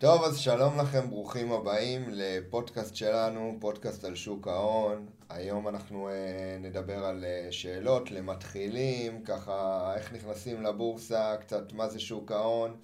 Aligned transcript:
טוב, 0.00 0.24
אז 0.24 0.38
שלום 0.38 0.78
לכם, 0.78 1.10
ברוכים 1.10 1.52
הבאים 1.52 2.04
לפודקאסט 2.10 2.96
שלנו, 2.96 3.56
פודקאסט 3.60 4.04
על 4.04 4.14
שוק 4.14 4.48
ההון. 4.48 5.06
היום 5.28 5.68
אנחנו 5.68 6.08
אה, 6.08 6.56
נדבר 6.60 7.04
על 7.04 7.24
אה, 7.24 7.48
שאלות 7.50 8.10
למתחילים, 8.10 9.24
ככה 9.24 9.92
איך 9.96 10.12
נכנסים 10.12 10.62
לבורסה, 10.62 11.36
קצת 11.40 11.72
מה 11.72 11.88
זה 11.88 12.00
שוק 12.00 12.32
ההון. 12.32 12.76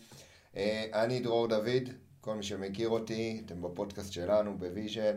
אה, 0.56 0.86
אני 0.94 1.20
דרור 1.20 1.46
דוד, 1.46 1.88
כל 2.20 2.34
מי 2.34 2.42
שמכיר 2.42 2.88
אותי, 2.88 3.42
אתם 3.46 3.62
בפודקאסט 3.62 4.12
שלנו, 4.12 4.58
ב 4.58 4.65
Vision. 4.65 5.16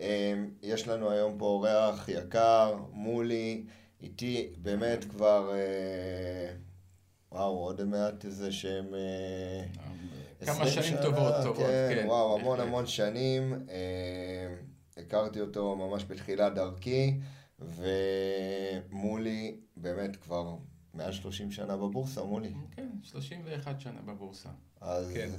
אה, 0.00 0.34
יש 0.62 0.88
לנו 0.88 1.10
היום 1.10 1.38
פה 1.38 1.44
אורח 1.44 2.08
יקר, 2.08 2.76
מולי, 2.92 3.64
איתי 4.02 4.52
באמת 4.56 5.04
כבר, 5.04 5.50
אה, 5.54 6.54
וואו, 7.32 7.58
עוד 7.58 7.84
מעט 7.84 8.24
איזה 8.24 8.52
שהם... 8.52 8.94
אה, 8.94 9.64
כמה 10.44 10.64
20 10.64 10.68
שנים 10.72 10.84
שנה, 10.84 11.02
טובות, 11.02 11.34
טובות, 11.42 11.66
כן, 11.66 11.92
כן. 11.94 12.06
וואו, 12.06 12.38
המון. 12.38 12.60
המון 12.60 12.86
שנים. 12.86 13.66
אה, 13.70 14.54
הכרתי 14.96 15.40
אותו 15.40 15.76
ממש 15.76 16.04
בתחילת 16.08 16.54
דרכי, 16.54 17.20
ומולי 17.58 19.56
באמת 19.76 20.16
כבר 20.16 20.56
מעל 20.94 21.12
30 21.12 21.50
שנה 21.50 21.76
בבורסה, 21.76 22.22
מולי. 22.22 22.52
כן, 22.76 22.88
31 23.02 23.80
שנה 23.80 24.00
בבורסה. 24.04 24.48
אז 24.80 25.10
כן. 25.14 25.30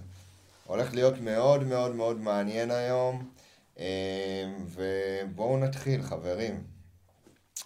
הולך 0.68 0.94
להיות 0.94 1.18
מאוד 1.22 1.64
מאוד 1.64 1.96
מאוד 1.96 2.20
מעניין 2.20 2.72
היום, 2.72 3.30
אה, 3.80 4.54
ובואו 4.66 5.58
נתחיל, 5.58 6.02
חברים. 6.02 6.64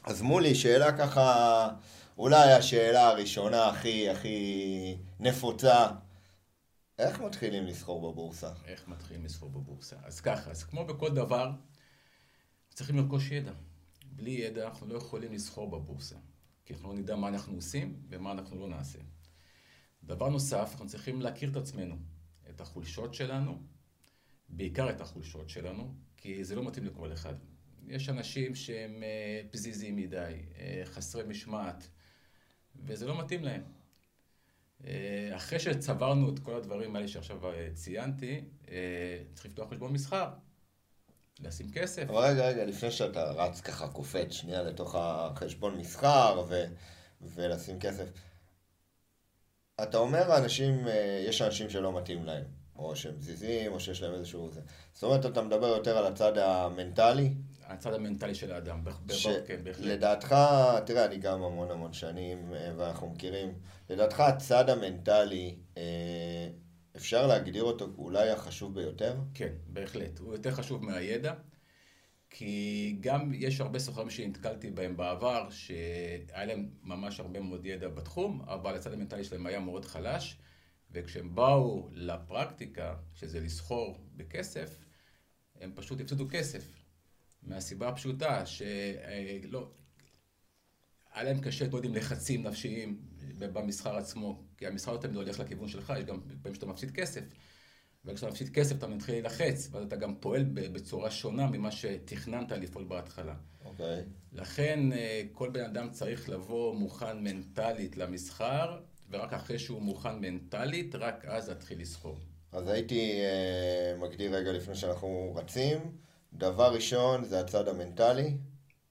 אז 0.03 0.21
מולי, 0.21 0.55
שאלה 0.55 0.97
ככה, 0.97 1.69
אולי 2.17 2.51
השאלה 2.51 3.07
הראשונה 3.07 3.67
הכי 3.67 4.09
הכי 4.09 4.97
נפוצה, 5.19 5.87
איך 6.99 7.21
מתחילים 7.21 7.65
לסחור 7.65 8.11
בבורסה? 8.11 8.53
איך 8.65 8.87
מתחילים 8.87 9.25
לסחור 9.25 9.49
בבורסה? 9.49 9.95
אז 10.03 10.21
ככה, 10.21 10.51
אז 10.51 10.63
כמו 10.63 10.85
בכל 10.85 11.13
דבר, 11.13 11.51
צריכים 12.73 12.97
לרכוש 12.97 13.31
ידע. 13.31 13.51
בלי 14.05 14.31
ידע 14.31 14.67
אנחנו 14.67 14.87
לא 14.87 14.97
יכולים 14.97 15.33
לסחור 15.33 15.71
בבורסה, 15.71 16.15
כי 16.65 16.73
אנחנו 16.73 16.89
לא 16.89 16.99
נדע 16.99 17.15
מה 17.15 17.27
אנחנו 17.27 17.55
עושים 17.55 18.01
ומה 18.09 18.31
אנחנו 18.31 18.59
לא 18.59 18.67
נעשה. 18.67 18.99
דבר 20.03 20.29
נוסף, 20.29 20.69
אנחנו 20.71 20.87
צריכים 20.87 21.21
להכיר 21.21 21.49
את 21.49 21.55
עצמנו, 21.55 21.95
את 22.49 22.61
החולשות 22.61 23.13
שלנו, 23.13 23.61
בעיקר 24.49 24.89
את 24.89 25.01
החולשות 25.01 25.49
שלנו, 25.49 25.95
כי 26.17 26.43
זה 26.43 26.55
לא 26.55 26.63
מתאים 26.63 26.85
לכל 26.85 27.13
אחד. 27.13 27.35
יש 27.87 28.09
אנשים 28.09 28.55
שהם 28.55 29.03
אה, 29.03 29.41
פזיזים 29.51 29.95
מדי, 29.95 30.45
אה, 30.57 30.81
חסרי 30.85 31.23
משמעת, 31.23 31.87
וזה 32.75 33.07
לא 33.07 33.19
מתאים 33.19 33.43
להם. 33.43 33.76
אה, 34.85 35.29
אחרי 35.35 35.59
שצברנו 35.59 36.29
את 36.29 36.39
כל 36.39 36.55
הדברים 36.55 36.95
האלה 36.95 37.07
שעכשיו 37.07 37.49
אה, 37.49 37.69
ציינתי, 37.73 38.41
אה, 38.71 39.17
צריך 39.33 39.45
לפתוח 39.45 39.69
חשבון 39.71 39.93
מסחר, 39.93 40.29
לשים 41.39 41.71
כסף. 41.71 42.09
אבל 42.09 42.17
רגע, 42.17 42.47
רגע, 42.47 42.65
לפני 42.65 42.91
שאתה 42.91 43.31
רץ 43.31 43.61
ככה, 43.61 43.87
קופץ 43.87 44.31
שנייה 44.31 44.63
לתוך 44.63 44.95
החשבון 44.99 45.77
מסחר 45.77 46.45
ו... 46.49 46.65
ולשים 47.21 47.79
כסף. 47.79 48.09
אתה 49.83 49.97
אומר, 49.97 50.37
אנשים, 50.37 50.87
יש 51.27 51.41
אנשים 51.41 51.69
שלא 51.69 51.97
מתאים 51.97 52.25
להם, 52.25 52.43
או 52.75 52.95
שהם 52.95 53.21
זיזים, 53.21 53.73
או 53.73 53.79
שיש 53.79 54.01
להם 54.01 54.13
איזשהו... 54.13 54.49
זאת 54.93 55.03
אומרת, 55.03 55.25
אתה 55.25 55.41
מדבר 55.41 55.67
יותר 55.67 55.97
על 55.97 56.05
הצד 56.05 56.37
המנטלי, 56.37 57.33
הצד 57.67 57.93
המנטלי 57.93 58.35
של 58.35 58.51
האדם, 58.51 58.83
ב- 58.83 58.91
כן. 59.07 59.73
שלדעתך, 59.73 60.35
תראה, 60.85 61.05
אני 61.05 61.17
גם 61.17 61.43
המון 61.43 61.71
המון 61.71 61.93
שנים, 61.93 62.53
אה, 62.53 62.73
ואנחנו 62.77 63.09
מכירים, 63.09 63.53
לדעתך 63.89 64.19
הצד 64.19 64.69
המנטלי, 64.69 65.55
אה, 65.77 66.49
אפשר 66.95 67.27
להגדיר 67.27 67.63
אותו 67.63 67.87
אולי 67.97 68.29
החשוב 68.29 68.75
ביותר? 68.75 69.15
כן, 69.33 69.53
בהחלט. 69.67 70.19
הוא 70.19 70.33
יותר 70.33 70.51
חשוב 70.51 70.85
מהידע, 70.85 71.33
כי 72.29 72.97
גם 72.99 73.31
יש 73.33 73.61
הרבה 73.61 73.79
סוחרים 73.79 74.09
שנתקלתי 74.09 74.71
בהם 74.71 74.97
בעבר, 74.97 75.49
שהיה 75.49 76.45
להם 76.45 76.69
ממש 76.83 77.19
הרבה 77.19 77.39
מאוד 77.39 77.65
ידע 77.65 77.87
בתחום, 77.87 78.41
אבל 78.41 78.75
הצד 78.75 78.93
המנטלי 78.93 79.23
שלהם 79.23 79.45
היה 79.45 79.59
מאוד 79.59 79.85
חלש, 79.85 80.37
וכשהם 80.91 81.35
באו 81.35 81.89
לפרקטיקה, 81.91 82.95
שזה 83.13 83.39
לסחור 83.39 83.97
בכסף, 84.15 84.77
הם 85.61 85.71
פשוט 85.75 86.01
הפסידו 86.01 86.27
כסף. 86.29 86.86
מהסיבה 87.47 87.89
הפשוטה 87.89 88.45
שלא... 88.45 89.71
היה 91.13 91.23
להם 91.23 91.39
קשה 91.39 91.65
להתמודד 91.65 91.85
עם 91.85 91.95
לחצים 91.95 92.43
נפשיים 92.43 92.97
במסחר 93.39 93.97
עצמו, 93.97 94.43
כי 94.57 94.67
המסחר 94.67 94.93
לא 94.93 94.97
תמיד 94.97 95.15
הולך 95.15 95.39
לכיוון 95.39 95.67
שלך, 95.67 95.93
יש 95.97 96.03
גם 96.03 96.21
פעמים 96.41 96.55
שאתה 96.55 96.65
מפסיד 96.65 96.91
כסף. 96.91 97.21
וכשאתה 98.05 98.31
מפסיד 98.31 98.49
כסף 98.49 98.77
אתה 98.77 98.87
מתחיל 98.87 99.15
להילחץ, 99.15 99.69
ואז 99.71 99.83
אתה 99.83 99.95
גם 99.95 100.15
פועל 100.15 100.43
בצורה 100.53 101.11
שונה 101.11 101.47
ממה 101.47 101.71
שתכננת 101.71 102.51
לפעול 102.51 102.85
בהתחלה. 102.85 103.35
אוקיי. 103.65 104.03
לכן 104.33 104.91
אה, 104.91 105.23
כל 105.31 105.49
בן 105.49 105.63
אדם 105.63 105.89
צריך 105.91 106.29
לבוא 106.29 106.75
מוכן 106.75 107.23
מנטלית 107.23 107.97
למסחר, 107.97 108.79
ורק 109.09 109.33
אחרי 109.33 109.59
שהוא 109.59 109.81
מוכן 109.81 110.19
מנטלית, 110.19 110.95
רק 110.95 111.25
אז 111.25 111.49
להתחיל 111.49 111.81
לסחור. 111.81 112.19
אז 112.51 112.67
הייתי 112.67 113.21
אה, 113.21 113.97
מגדיר 113.99 114.35
רגע 114.35 114.51
לפני 114.51 114.75
שאנחנו 114.75 115.33
רצים, 115.35 115.77
דבר 116.37 116.73
ראשון 116.73 117.23
זה 117.25 117.39
הצד 117.39 117.67
המנטלי, 117.67 118.37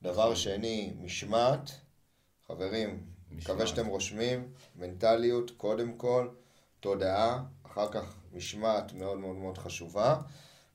דבר 0.02 0.22
נכון. 0.22 0.36
שני 0.36 0.92
משמעת, 1.00 1.70
חברים, 2.46 3.02
מקווה. 3.30 3.66
שאתם 3.66 3.86
רושמים, 3.86 4.48
מנטליות 4.76 5.50
קודם 5.50 5.92
כל, 5.96 6.28
תודעה, 6.80 7.42
אחר 7.66 7.88
כך 7.92 8.14
משמעת 8.32 8.92
מאוד 8.92 9.18
מאוד 9.18 9.36
מאוד 9.36 9.58
חשובה, 9.58 10.16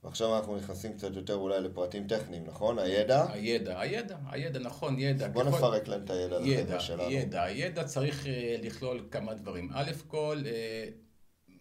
ועכשיו 0.04 0.36
אנחנו 0.38 0.58
נכנסים 0.58 0.94
קצת 0.94 1.16
יותר 1.16 1.36
אולי 1.36 1.60
לפרטים 1.62 2.08
טכניים, 2.08 2.44
נכון? 2.48 2.80
הידע? 2.80 3.32
הידע, 3.32 3.80
הידע, 3.80 4.18
הידע, 4.30 4.60
נכון, 4.60 5.00
ידע. 5.00 5.28
בוא 5.28 5.44
ככל- 5.44 5.58
נפרק 5.58 5.88
להם 5.88 6.04
את 6.04 6.10
הידע 6.10 6.38
ידע, 6.44 6.80
שלנו. 6.80 7.12
ידע, 7.12 7.44
הידע 7.44 7.84
צריך 7.84 8.28
אה, 8.28 8.56
לכלול 8.62 9.08
כמה 9.12 9.34
דברים. 9.34 9.70
א' 9.74 9.92
כל, 10.08 10.42
אה, 10.46 10.86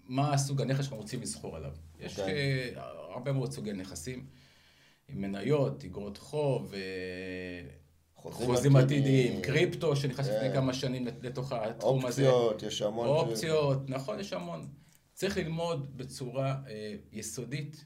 מה 0.04 0.32
הסוג 0.34 0.60
הנכס 0.62 0.78
שאנחנו 0.78 0.97
רוצים 0.97 1.22
לסחור 1.22 1.56
עליו. 1.56 1.72
יש 2.00 2.19
אוקיי. 2.19 2.34
אה, 2.77 2.82
הרבה 3.15 3.32
מאוד 3.32 3.53
סוגי 3.53 3.72
נכסים, 3.72 4.27
מניות, 5.15 5.84
אגרות 5.84 6.19
חוב, 6.19 6.75
אה, 6.75 6.81
חוזים 8.15 8.76
עתידיים, 8.76 9.43
קריפטו 9.43 9.97
שנכנס 9.97 10.26
כן. 10.26 10.34
לפני 10.37 10.53
כמה 10.53 10.75
שנים 10.75 11.06
לתוך 11.22 11.53
התחום 11.53 12.06
הזה. 12.06 12.28
אופציות, 12.28 12.62
יש 12.62 12.82
המון... 12.82 13.09
אופציות, 13.09 13.91
נכון, 13.91 14.21
יש 14.21 14.32
המון. 14.32 14.69
צריך 15.15 15.37
ללמוד 15.37 15.97
בצורה 15.97 16.56
אה, 16.69 16.94
יסודית 17.12 17.84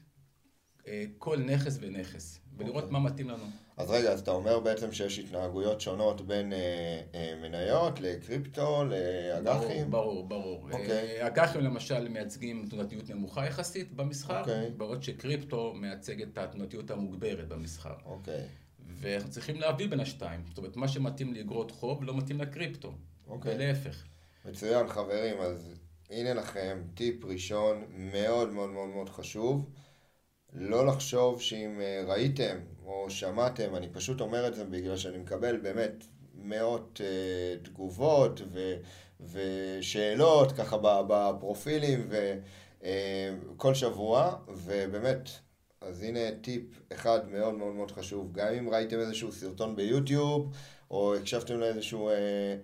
כל 1.17 1.37
נכס 1.37 1.77
ונכס, 1.81 2.39
ולראות 2.57 2.83
אוקיי. 2.83 2.91
מה 2.91 2.99
מתאים 2.99 3.29
לנו. 3.29 3.45
אז 3.77 3.89
רגע, 3.91 4.11
אז 4.11 4.19
אתה 4.19 4.31
אומר 4.31 4.59
בעצם 4.59 4.91
שיש 4.91 5.19
התנהגויות 5.19 5.81
שונות 5.81 6.21
בין 6.21 6.53
אה, 6.53 7.01
אה, 7.15 7.33
מניות 7.41 7.99
לקריפטו, 7.99 8.83
לאג"חים? 8.85 9.91
ברור, 9.91 10.27
ברור. 10.27 10.59
ברור. 10.59 10.81
אוקיי. 10.81 11.21
אה, 11.21 11.27
אג"חים 11.27 11.61
למשל 11.61 12.07
מייצגים 12.07 12.67
תנודתיות 12.69 13.09
נמוכה 13.09 13.45
יחסית 13.45 13.93
במסחר, 13.93 14.39
אוקיי. 14.39 14.69
בעוד 14.77 15.03
שקריפטו 15.03 15.73
מייצג 15.73 16.21
את 16.21 16.37
התנודתיות 16.37 16.91
המוגברת 16.91 17.47
במסחר. 17.47 17.93
אוקיי, 18.05 18.43
ואנחנו 18.87 19.29
צריכים 19.29 19.55
להבדיל 19.55 19.87
בין 19.87 19.99
השתיים. 19.99 20.43
זאת 20.47 20.57
אומרת, 20.57 20.75
מה 20.75 20.87
שמתאים 20.87 21.33
לאגרות 21.33 21.71
חוב 21.71 22.03
לא 22.03 22.17
מתאים 22.17 22.41
לקריפטו. 22.41 22.93
אוקיי. 23.27 23.55
ולהפך. 23.55 24.03
מצוין 24.45 24.87
חברים, 24.87 25.37
אז 25.41 25.73
הנה 26.09 26.33
לכם 26.33 26.81
טיפ 26.93 27.25
ראשון 27.25 27.83
מאוד 27.89 28.53
מאוד 28.53 28.69
מאוד 28.69 28.89
מאוד 28.89 29.09
חשוב. 29.09 29.69
לא 30.55 30.87
לחשוב 30.87 31.41
שאם 31.41 31.81
אה, 31.81 32.03
ראיתם 32.07 32.57
או 32.85 33.09
שמעתם, 33.09 33.75
אני 33.75 33.89
פשוט 33.89 34.21
אומר 34.21 34.47
את 34.47 34.55
זה 34.55 34.65
בגלל 34.65 34.97
שאני 34.97 35.17
מקבל 35.17 35.57
באמת 35.57 36.03
מאות 36.35 37.01
אה, 37.03 37.57
תגובות 37.63 38.41
ו, 38.53 38.75
ושאלות 39.31 40.51
ככה 40.51 40.77
בפרופילים 41.07 42.09
וכל 42.81 43.73
שבוע, 43.73 44.35
ובאמת, 44.47 45.29
אז 45.81 46.03
הנה 46.03 46.19
טיפ 46.41 46.63
אחד 46.93 47.29
מאוד 47.29 47.53
מאוד 47.53 47.73
מאוד 47.73 47.91
חשוב, 47.91 48.31
גם 48.31 48.53
אם 48.53 48.69
ראיתם 48.69 48.99
איזשהו 48.99 49.31
סרטון 49.31 49.75
ביוטיוב, 49.75 50.51
או 50.91 51.15
הקשבתם 51.15 51.59
לאיזשהו 51.59 52.09
אה, 52.09 52.13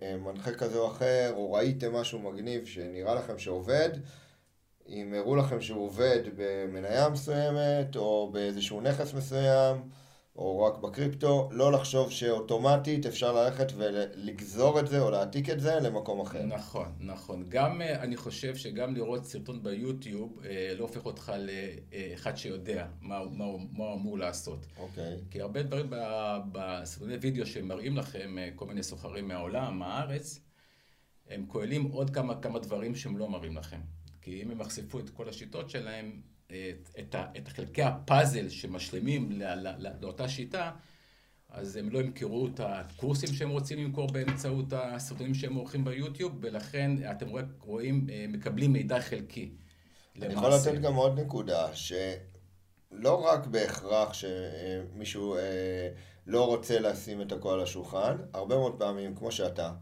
אה, 0.02 0.18
מנחה 0.18 0.52
כזה 0.52 0.78
או 0.78 0.88
אחר, 0.88 1.34
או 1.36 1.54
ראיתם 1.54 1.94
משהו 1.94 2.20
מגניב 2.20 2.66
שנראה 2.66 3.16
לכם 3.16 3.40
שעובד, 3.40 3.90
אם 4.88 5.14
הראו 5.18 5.36
לכם 5.36 5.62
שהוא 5.62 5.86
עובד 5.86 6.20
במניה 6.36 7.10
מסוימת, 7.10 7.96
או 7.96 8.30
באיזשהו 8.34 8.82
נכס 8.82 9.14
מסוים, 9.14 9.82
או 10.36 10.64
רק 10.64 10.78
בקריפטו, 10.78 11.50
לא 11.52 11.72
לחשוב 11.72 12.12
שאוטומטית 12.12 13.06
אפשר 13.06 13.34
ללכת 13.34 13.68
ולגזור 13.76 14.80
את 14.80 14.88
זה 14.88 15.02
או 15.02 15.12
להעתיק 15.12 15.50
את 15.50 15.60
זה 15.60 15.80
למקום 15.80 16.22
אחר. 16.22 16.46
נכון, 16.46 16.86
נכון. 17.00 17.46
גם, 17.50 17.82
אה, 17.82 18.02
אני 18.02 18.18
חושב 18.18 18.56
שגם 18.56 18.96
לראות 18.96 19.26
סרטון 19.26 19.64
ביוטיוב 19.64 20.40
אה, 20.46 20.74
לא 20.78 20.84
הופך 20.84 21.06
אותך 21.06 21.32
לאחד 21.40 22.38
שיודע 22.38 22.86
מה, 23.02 23.20
מה, 23.32 23.46
מה 23.72 23.84
הוא 23.84 23.94
אמור 23.94 24.18
לעשות. 24.18 24.66
אוקיי, 24.78 25.18
כי 25.32 25.42
הרבה 25.42 25.64
דברים 25.64 25.88
בסרטוני 26.52 27.16
וידאו 27.16 27.46
שמראים 27.46 27.98
לכם, 27.98 28.38
אה, 28.38 28.50
כל 28.56 28.66
מיני 28.66 28.84
סוחרים 28.84 29.28
מהעולם, 29.28 29.80
מהארץ, 29.80 30.40
הם 31.30 31.46
כוללים 31.48 31.84
עוד 31.84 32.10
כמה, 32.10 32.42
כמה 32.42 32.60
דברים 32.60 32.96
שהם 32.96 33.18
לא 33.18 33.30
מראים 33.30 33.58
לכם. 33.58 33.80
כי 34.22 34.42
אם 34.44 34.52
הם 34.52 34.62
יחשפו 34.62 35.00
את 35.00 35.10
כל 35.10 35.30
השיטות 35.30 35.70
שלהם, 35.70 36.22
את, 36.48 36.90
את, 37.00 37.16
את 37.38 37.48
חלקי 37.48 37.84
הפאזל 37.84 38.50
שמשלימים 38.50 39.32
לא, 39.32 39.54
לא, 39.54 39.72
לא, 39.78 39.90
לאותה 40.02 40.30
שיטה, 40.30 40.72
אז 41.50 41.76
הם 41.76 41.90
לא 41.90 42.00
ימכרו 42.00 42.48
את 42.48 42.60
הקורסים 42.64 43.34
שהם 43.34 43.50
רוצים 43.50 43.80
למכור 43.80 44.08
באמצעות 44.12 44.74
הסרטונים 44.74 45.34
שהם 45.34 45.56
עורכים 45.56 45.84
ביוטיוב, 45.84 46.38
ולכן 46.42 46.92
אתם 47.12 47.26
רואים, 47.60 48.08
מקבלים 48.30 48.74
מידע 48.74 49.02
חלקי. 49.02 49.52
אני 50.22 50.34
יכול 50.34 50.50
לתת 50.50 50.82
גם 50.82 50.96
עוד 50.96 51.20
נקודה, 51.20 51.76
שלא 51.76 53.26
רק 53.26 53.48
בהכרח 53.48 54.14
שמישהו 54.14 55.36
אה, 55.36 55.90
לא 56.28 56.46
רוצה 56.46 56.80
לשים 56.80 57.22
את 57.22 57.32
הכל 57.32 57.54
על 57.54 57.62
השולחן, 57.62 58.18
הרבה 58.34 58.56
מאוד 58.56 58.80
פעמים, 58.80 59.16
כמו 59.16 59.32
שאתה, 59.32 59.74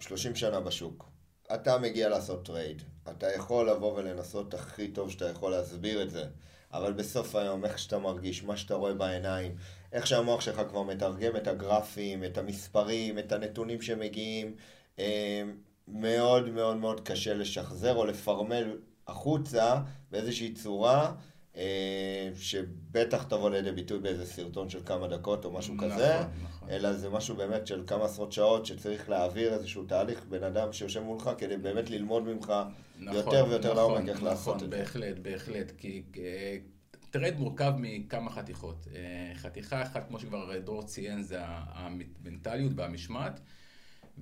30 0.00 0.32
אה, 0.32 0.36
שנה 0.36 0.60
בשוק, 0.60 1.10
אתה 1.54 1.78
מגיע 1.78 2.08
לעשות 2.08 2.44
trade, 2.44 2.82
אתה 3.10 3.34
יכול 3.34 3.70
לבוא 3.70 3.92
ולנסות 3.92 4.54
הכי 4.54 4.88
טוב 4.88 5.10
שאתה 5.10 5.28
יכול 5.28 5.50
להסביר 5.50 6.02
את 6.02 6.10
זה, 6.10 6.24
אבל 6.72 6.92
בסוף 6.92 7.34
היום, 7.34 7.64
איך 7.64 7.78
שאתה 7.78 7.98
מרגיש, 7.98 8.44
מה 8.44 8.56
שאתה 8.56 8.74
רואה 8.74 8.94
בעיניים, 8.94 9.56
איך 9.92 10.06
שהמוח 10.06 10.40
שלך 10.40 10.62
כבר 10.68 10.82
מתרגם 10.82 11.36
את 11.36 11.46
הגרפים, 11.46 12.24
את 12.24 12.38
המספרים, 12.38 13.18
את 13.18 13.32
הנתונים 13.32 13.82
שמגיעים, 13.82 14.56
אה, 14.98 15.42
מאוד 15.88 16.48
מאוד 16.48 16.76
מאוד 16.76 17.00
קשה 17.00 17.34
לשחזר 17.34 17.96
או 17.96 18.06
לפרמל 18.06 18.78
החוצה 19.06 19.80
באיזושהי 20.10 20.54
צורה 20.54 21.14
שבטח 22.34 23.22
תבוא 23.22 23.50
לידי 23.50 23.72
ביטוי 23.72 23.98
באיזה 23.98 24.26
סרטון 24.26 24.68
של 24.68 24.80
כמה 24.86 25.08
דקות 25.08 25.44
או 25.44 25.52
משהו 25.52 25.74
נכון, 25.74 25.90
כזה, 25.90 26.18
נכון. 26.44 26.70
אלא 26.70 26.92
זה 26.92 27.10
משהו 27.10 27.36
באמת 27.36 27.66
של 27.66 27.82
כמה 27.86 28.04
עשרות 28.04 28.32
שעות 28.32 28.66
שצריך 28.66 29.10
להעביר 29.10 29.54
איזשהו 29.54 29.84
תהליך 29.84 30.24
בן 30.28 30.42
אדם 30.44 30.72
שיושב 30.72 31.00
מולך 31.00 31.30
כדי 31.38 31.56
באמת 31.56 31.90
ללמוד 31.90 32.22
ממך 32.22 32.52
נכון, 32.98 33.16
יותר 33.16 33.46
ויותר 33.48 33.72
נכון, 33.72 33.76
לעומק 33.76 34.08
איך 34.08 34.16
נכון, 34.16 34.28
לעשות 34.28 34.54
את 34.54 34.60
זה. 34.60 34.66
נכון, 34.66 34.78
בהחלט, 34.78 35.18
בהחלט, 35.18 35.72
כי 35.78 36.02
אה, 36.16 36.56
טרד 37.10 37.34
מורכב 37.38 37.72
מכמה 37.78 38.30
חתיכות. 38.30 38.86
אה, 38.94 39.32
חתיכה 39.34 39.82
אחת, 39.82 40.08
כמו 40.08 40.20
שכבר 40.20 40.58
דרור 40.58 40.82
ציין, 40.82 41.22
זה 41.22 41.38
המנטליות 41.44 42.72
והמשמעת. 42.76 43.40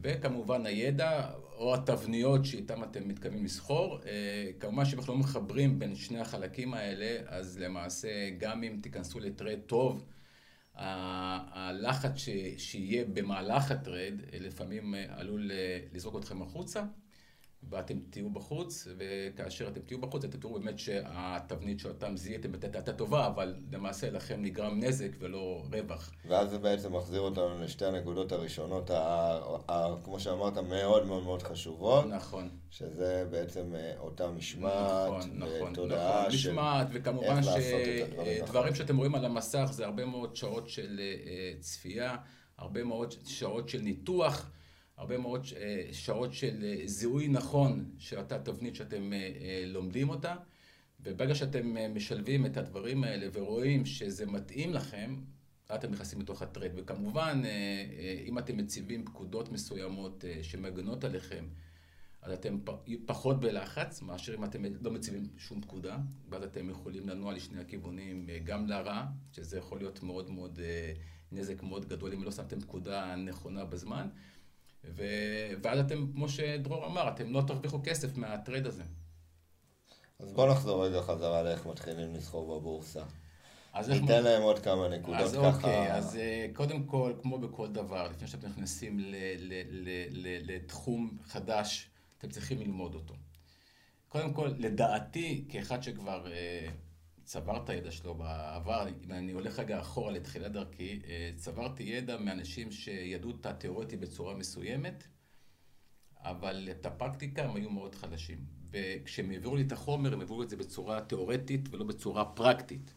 וכמובן 0.02 0.66
הידע 0.66 1.30
או 1.56 1.74
התבניות 1.74 2.44
שאיתם 2.44 2.84
אתם 2.84 3.08
מתכוונים 3.08 3.44
לסחור. 3.44 3.98
אה, 4.06 4.50
כמובן 4.60 4.84
שאם 4.84 4.98
אנחנו 4.98 5.12
לא 5.12 5.18
מחברים 5.18 5.78
בין 5.78 5.94
שני 5.94 6.20
החלקים 6.20 6.74
האלה, 6.74 7.18
אז 7.26 7.58
למעשה 7.58 8.30
גם 8.38 8.62
אם 8.62 8.78
תיכנסו 8.82 9.20
לטרד 9.20 9.58
טוב, 9.66 10.04
הלחץ 10.74 12.10
שיהיה 12.58 13.04
במהלך 13.04 13.70
הטרד 13.70 14.14
לפעמים 14.40 14.94
אה, 14.94 15.04
עלול 15.08 15.50
אה, 15.52 15.80
לזרוק 15.92 16.16
אתכם 16.16 16.42
החוצה. 16.42 16.84
ואתם 17.70 17.98
תהיו 18.10 18.30
בחוץ, 18.30 18.88
וכאשר 18.98 19.68
אתם 19.68 19.80
תהיו 19.80 20.00
בחוץ, 20.00 20.24
אתם 20.24 20.38
תראו 20.38 20.60
באמת 20.60 20.78
שהתבנית 20.78 21.80
שאותם 21.80 22.16
זיהיתם 22.16 22.50
הייתה 22.74 22.92
טובה, 22.92 23.26
אבל 23.26 23.54
למעשה 23.72 24.10
לכם 24.10 24.42
נגרם 24.42 24.80
נזק 24.80 25.10
ולא 25.18 25.62
רווח. 25.72 26.12
ואז 26.28 26.50
זה 26.50 26.58
בעצם 26.58 26.96
מחזיר 26.96 27.20
אותנו 27.20 27.58
לשתי 27.60 27.84
הנקודות 27.84 28.32
הראשונות, 28.32 28.90
ה, 28.90 29.38
ה, 29.68 29.94
כמו 30.04 30.20
שאמרת, 30.20 30.58
מאוד 30.58 31.06
מאוד 31.06 31.22
מאוד 31.22 31.42
חשובות. 31.42 32.06
נכון. 32.06 32.48
שזה 32.70 33.26
בעצם 33.30 33.74
אה, 33.74 33.92
אותה 33.98 34.30
משמעת, 34.30 34.72
נכון, 34.72 35.30
נכון, 35.34 35.72
ותודעה 35.72 36.20
נכון, 36.20 36.30
של 36.30 36.50
משמעת, 36.50 36.86
וכמובן 36.92 37.40
שדברים 37.42 38.74
שאתם 38.74 38.96
רואים 38.96 39.14
על 39.14 39.24
המסך 39.24 39.68
זה 39.72 39.84
הרבה 39.84 40.04
מאוד 40.04 40.36
שעות 40.36 40.68
של 40.68 41.00
אה, 41.00 41.52
צפייה, 41.60 42.16
הרבה 42.58 42.84
מאוד 42.84 43.14
שעות 43.24 43.68
של 43.68 43.80
ניתוח. 43.80 44.50
הרבה 44.96 45.18
מאוד 45.18 45.46
אה, 45.56 45.88
שעות 45.92 46.32
של 46.32 46.64
אה, 46.64 46.86
זיהוי 46.86 47.28
נכון 47.28 47.90
של 47.98 48.18
אותה 48.18 48.38
תבנית 48.38 48.74
שאתם 48.74 49.12
אה, 49.12 49.64
לומדים 49.66 50.08
אותה, 50.08 50.34
וברגע 51.00 51.34
שאתם 51.34 51.94
משלבים 51.94 52.46
את 52.46 52.56
הדברים 52.56 53.04
האלה 53.04 53.26
ורואים 53.32 53.86
שזה 53.86 54.26
מתאים 54.26 54.72
לכם, 54.72 55.16
אתם 55.74 55.90
נכנסים 55.90 56.20
לתוך 56.20 56.42
הטרד. 56.42 56.70
וכמובן, 56.76 57.42
אם 58.26 58.38
אתם 58.38 58.56
מציבים 58.56 59.04
פקודות 59.04 59.52
מסוימות 59.52 60.24
שמגנות 60.42 61.04
עליכם, 61.04 61.48
אז 62.22 62.32
אתם 62.32 62.58
פחות 63.06 63.40
בלחץ, 63.40 64.02
מאשר 64.02 64.34
אם 64.34 64.44
אתם 64.44 64.62
לא 64.80 64.90
מציבים 64.90 65.28
שום 65.36 65.60
פקודה, 65.60 65.98
ואז 66.28 66.42
אתם 66.42 66.70
יכולים 66.70 67.08
לנוע 67.08 67.32
לשני 67.32 67.60
הכיוונים, 67.60 68.26
גם 68.44 68.66
לרע, 68.66 69.04
שזה 69.32 69.58
יכול 69.58 69.78
להיות 69.78 70.02
מאוד 70.02 70.30
מאוד, 70.30 70.58
נזק 71.32 71.62
מאוד 71.62 71.88
גדול 71.88 72.12
אם 72.12 72.22
לא 72.22 72.30
שמתם 72.30 72.60
פקודה 72.60 73.16
נכונה 73.16 73.64
בזמן. 73.64 74.08
ו... 74.96 75.04
ואז 75.62 75.78
אתם, 75.78 76.06
כמו 76.14 76.28
שדרור 76.28 76.86
אמר, 76.86 77.08
אתם 77.08 77.32
לא 77.32 77.42
תרוויחו 77.46 77.80
כסף 77.84 78.16
מהטרייד 78.16 78.66
הזה. 78.66 78.82
אז 80.18 80.32
בוא 80.32 80.50
נחזור 80.50 80.86
רגע 80.86 81.02
חזרה 81.02 81.42
לאיך 81.42 81.66
מתחילים 81.66 82.14
לסחור 82.14 82.60
בבורסה. 82.60 83.02
אז 83.72 83.90
ניתן 83.90 84.12
איך... 84.12 84.24
להם 84.24 84.42
עוד 84.42 84.58
כמה 84.58 84.88
נקודות 84.88 85.20
אז 85.20 85.32
ככה. 85.32 85.48
אז 85.48 85.54
אוקיי, 85.56 85.92
אז 85.92 86.16
אה, 86.16 86.46
קודם 86.52 86.84
כל, 86.84 87.12
כמו 87.22 87.38
בכל 87.38 87.68
דבר, 87.72 88.08
לפני 88.10 88.28
שאתם 88.28 88.48
נכנסים 88.48 88.98
ל- 88.98 89.14
ל- 89.38 89.62
ל- 89.70 90.06
ל- 90.10 90.54
לתחום 90.54 91.18
חדש, 91.24 91.90
אתם 92.18 92.28
צריכים 92.28 92.58
ללמוד 92.58 92.94
אותו. 92.94 93.14
קודם 94.08 94.32
כל, 94.32 94.50
לדעתי, 94.58 95.44
כאחד 95.48 95.82
שכבר 95.82 96.32
אה, 96.32 96.68
צבר 97.24 97.62
את 97.64 97.68
הידע 97.68 97.90
שלו 97.90 98.14
בעבר, 98.14 98.88
אם 99.04 99.12
אני 99.12 99.32
הולך 99.32 99.58
רגע 99.58 99.80
אחורה 99.80 100.12
לתחילת 100.12 100.52
דרכי, 100.52 101.00
אה, 101.06 101.30
צברתי 101.36 101.82
ידע 101.82 102.18
מאנשים 102.18 102.72
שידעו 102.72 103.30
את 103.30 103.46
התיאורטי 103.46 103.96
בצורה 103.96 104.34
מסוימת, 104.34 105.04
אבל 106.18 106.68
את 106.70 106.86
הפרקטיקה 106.86 107.44
הם 107.44 107.56
היו 107.56 107.70
מאוד 107.70 107.94
חלשים. 107.94 108.44
וכשהם 108.70 109.30
העבירו 109.30 109.56
לי 109.56 109.62
את 109.62 109.72
החומר, 109.72 110.12
הם 110.12 110.20
העבירו 110.20 110.42
את 110.42 110.50
זה 110.50 110.56
בצורה 110.56 111.00
תיאורטית 111.00 111.68
ולא 111.70 111.84
בצורה 111.84 112.24
פרקטית. 112.24 112.94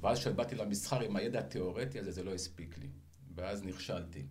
ואז 0.00 0.18
כשבאתי 0.18 0.54
למסחר 0.54 1.00
עם 1.00 1.16
הידע 1.16 1.38
התיאורטי 1.38 1.98
הזה, 1.98 2.10
זה 2.10 2.22
לא 2.24 2.34
הספיק 2.34 2.78
לי. 2.78 2.88
ואז 3.34 3.64
נכשלתי. 3.64 4.22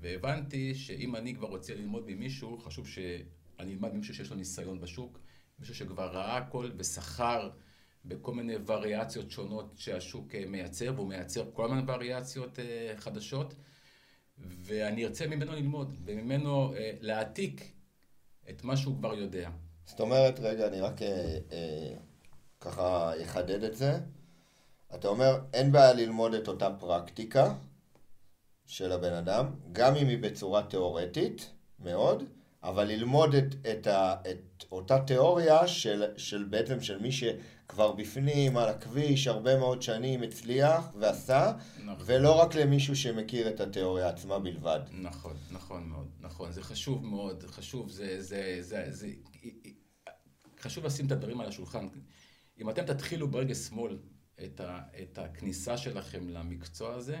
והבנתי 0.00 0.74
שאם 0.74 1.16
אני 1.16 1.34
כבר 1.34 1.48
רוצה 1.48 1.74
ללמוד 1.74 2.04
ממישהו, 2.06 2.58
חשוב 2.58 2.88
שאני 2.88 3.72
אלמד 3.72 3.94
ממישהו 3.94 4.14
שיש 4.14 4.30
לו 4.30 4.36
ניסיון 4.36 4.80
בשוק, 4.80 5.18
מישהו 5.58 5.74
שכבר 5.74 6.06
ראה 6.06 6.36
הכל 6.36 6.70
ושכר 6.76 7.50
בכל 8.04 8.34
מיני 8.34 8.54
וריאציות 8.66 9.30
שונות 9.30 9.72
שהשוק 9.76 10.34
אה, 10.34 10.44
מייצר, 10.46 10.92
והוא 10.96 11.08
מייצר 11.08 11.44
כל 11.52 11.68
מיני 11.68 11.82
וריאציות 11.92 12.58
אה, 12.58 12.92
חדשות, 12.96 13.54
ואני 14.38 15.04
ארצה 15.04 15.26
ממנו 15.26 15.52
ללמוד, 15.52 15.94
וממנו 16.04 16.74
אה, 16.74 16.90
להעתיק 17.00 17.72
את 18.50 18.64
מה 18.64 18.76
שהוא 18.76 18.98
כבר 18.98 19.14
יודע. 19.14 19.50
זאת 19.86 20.00
אומרת, 20.00 20.40
רגע, 20.40 20.66
אני 20.66 20.80
רק 20.80 21.02
אה, 21.02 21.38
אה, 21.52 21.94
ככה 22.60 23.12
אחדד 23.22 23.64
את 23.64 23.76
זה. 23.76 23.98
אתה 24.94 25.08
אומר, 25.08 25.40
אין 25.52 25.72
בעיה 25.72 25.92
ללמוד 25.92 26.34
את 26.34 26.48
אותה 26.48 26.68
פרקטיקה 26.80 27.54
של 28.66 28.92
הבן 28.92 29.12
אדם, 29.12 29.54
גם 29.72 29.96
אם 29.96 30.08
היא 30.08 30.18
בצורה 30.18 30.62
תיאורטית 30.62 31.50
מאוד, 31.78 32.24
אבל 32.62 32.84
ללמוד 32.84 33.34
את, 33.34 33.54
את, 33.72 33.86
ה, 33.86 34.14
את 34.30 34.51
אותה 34.72 34.98
תיאוריה 35.06 35.68
של, 35.68 36.04
של 36.16 36.44
בעצם 36.44 36.80
של 36.80 36.98
מי 36.98 37.12
שכבר 37.12 37.92
בפנים, 37.92 38.56
על 38.56 38.68
הכביש, 38.68 39.26
הרבה 39.26 39.58
מאוד 39.58 39.82
שנים 39.82 40.22
הצליח 40.22 40.88
ועשה, 40.98 41.52
נכון. 41.84 42.04
ולא 42.06 42.40
רק 42.40 42.54
למישהו 42.54 42.96
שמכיר 42.96 43.48
את 43.48 43.60
התיאוריה 43.60 44.08
עצמה 44.08 44.38
בלבד. 44.38 44.80
נכון, 44.92 45.36
נכון 45.50 45.88
מאוד, 45.88 46.08
נכון. 46.20 46.52
זה 46.52 46.62
חשוב 46.62 47.04
מאוד, 47.04 47.44
חשוב, 47.46 47.90
זה, 47.90 48.22
זה, 48.22 48.58
זה, 48.60 48.86
זה, 48.90 49.08
חשוב 50.60 50.86
לשים 50.86 51.06
את 51.06 51.12
הדברים 51.12 51.40
על 51.40 51.48
השולחן. 51.48 51.88
אם 52.60 52.70
אתם 52.70 52.84
תתחילו 52.84 53.28
ברגע 53.30 53.54
שמאל 53.54 53.98
את, 54.44 54.60
ה, 54.60 54.80
את 55.02 55.18
הכניסה 55.18 55.76
שלכם 55.76 56.28
למקצוע 56.28 56.94
הזה, 56.94 57.18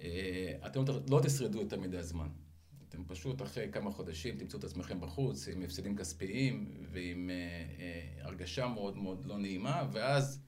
אה, 0.00 0.52
אתם 0.66 0.84
לא 1.10 1.20
תשרדו 1.22 1.60
יותר 1.60 1.80
מדי 1.80 2.02
זמן. 2.02 2.28
אתם 2.88 3.04
פשוט 3.04 3.42
אחרי 3.42 3.68
כמה 3.72 3.90
חודשים 3.90 4.36
תמצאו 4.36 4.58
את 4.58 4.64
עצמכם 4.64 5.00
בחוץ 5.00 5.48
עם 5.48 5.62
הפסדים 5.62 5.96
כספיים 5.96 6.74
ועם 6.92 7.30
אה, 7.30 7.34
אה, 7.34 8.26
הרגשה 8.26 8.66
מאוד 8.66 8.96
מאוד 8.96 9.24
לא 9.24 9.38
נעימה, 9.38 9.88
ואז 9.92 10.42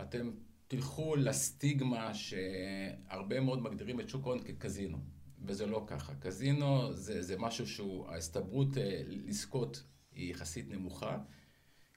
אתם 0.00 0.30
תלכו 0.68 1.16
לסטיגמה 1.16 2.14
שהרבה 2.14 3.40
מאוד 3.40 3.62
מגדירים 3.62 4.00
את 4.00 4.08
שוק 4.08 4.26
ההון 4.26 4.42
כקזינו, 4.42 4.98
וזה 5.42 5.66
לא 5.66 5.84
ככה. 5.86 6.14
קזינו 6.14 6.92
זה, 6.92 7.22
זה 7.22 7.38
משהו 7.38 7.66
שהוא, 7.66 8.08
ההסתברות 8.08 8.78
אה, 8.78 9.02
לזכות 9.06 9.84
היא 10.12 10.30
יחסית 10.30 10.68
נמוכה, 10.68 11.18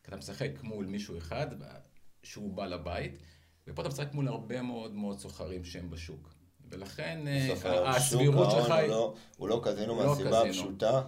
כי 0.04 0.08
אתה 0.08 0.18
משחק 0.18 0.52
מול 0.64 0.86
מישהו 0.86 1.18
אחד 1.18 1.48
שהוא 2.24 2.54
בעל 2.54 2.74
הבית, 2.74 3.18
ופה 3.68 3.82
אתה 3.82 3.90
משחק 3.90 4.14
מול 4.14 4.28
הרבה 4.28 4.62
מאוד 4.62 4.94
מאוד 4.94 5.20
סוחרים 5.20 5.64
שהם 5.64 5.90
בשוק. 5.90 6.37
ולכן 6.70 7.20
אה, 7.28 7.90
הסבירות 7.90 8.52
שלך 8.52 8.72
היא... 8.72 8.90
לא, 8.90 9.14
הוא 9.38 9.50
לא 9.50 9.62
קזינו 9.64 10.04
לא 10.04 10.06
מהסיבה 10.06 10.42
הפשוטה 10.42 11.02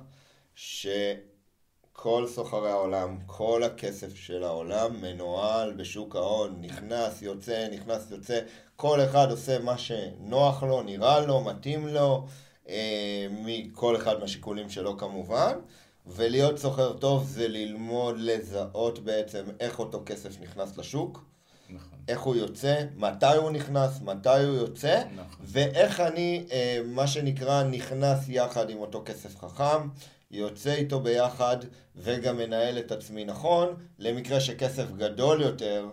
שכל 0.56 2.28
סוחרי 2.28 2.72
העולם, 2.72 3.18
כל 3.26 3.64
הכסף 3.64 4.16
של 4.16 4.44
העולם 4.44 5.02
מנוהל 5.02 5.74
בשוק 5.74 6.16
ההון, 6.16 6.62
נכנס, 6.62 7.22
יוצא, 7.22 7.68
נכנס, 7.72 8.12
יוצא, 8.12 8.40
כל 8.76 9.02
אחד 9.02 9.32
עושה 9.32 9.60
מה 9.60 9.78
שנוח 9.78 10.64
לו, 10.64 10.82
נראה 10.82 11.20
לו, 11.20 11.42
מתאים 11.42 11.88
לו, 11.88 12.26
אה, 12.70 13.28
מכל 13.30 13.96
אחד 13.96 14.20
מהשיקולים 14.20 14.70
שלו 14.70 14.98
כמובן. 14.98 15.60
ולהיות 16.06 16.58
סוחר 16.58 16.94
טוב 16.94 17.24
זה 17.24 17.48
ללמוד 17.48 18.16
לזהות 18.20 19.00
בעצם 19.00 19.46
איך 19.60 19.80
אותו 19.80 20.04
כסף 20.06 20.42
נכנס 20.42 20.78
לשוק, 20.78 21.26
נכון. 21.70 22.00
איך 22.08 22.22
הוא 22.22 22.36
יוצא, 22.36 22.86
מתי 22.96 23.36
הוא 23.36 23.52
נכנס, 23.52 24.02
מתי 24.02 24.44
הוא 24.44 24.56
יוצא, 24.56 25.04
נכון. 25.16 25.46
ואיך 25.48 26.00
אני, 26.00 26.46
אה, 26.52 26.82
מה 26.86 27.08
שנקרא, 27.08 27.64
נכנס 27.64 28.30
יחד 28.30 28.70
עם 28.70 28.78
אותו 28.78 29.04
כסף 29.06 29.38
חכם, 29.38 29.90
יוצא 30.32 30.74
איתו 30.74 31.00
ביחד, 31.00 31.58
וגם 31.96 32.38
מנהל 32.38 32.80
את 32.80 32.92
עצמי 32.92 33.26
נכון, 33.26 33.76
למקרה 34.00 34.40
שכסף 34.40 34.92
גדול 34.92 35.42
יותר, 35.42 35.90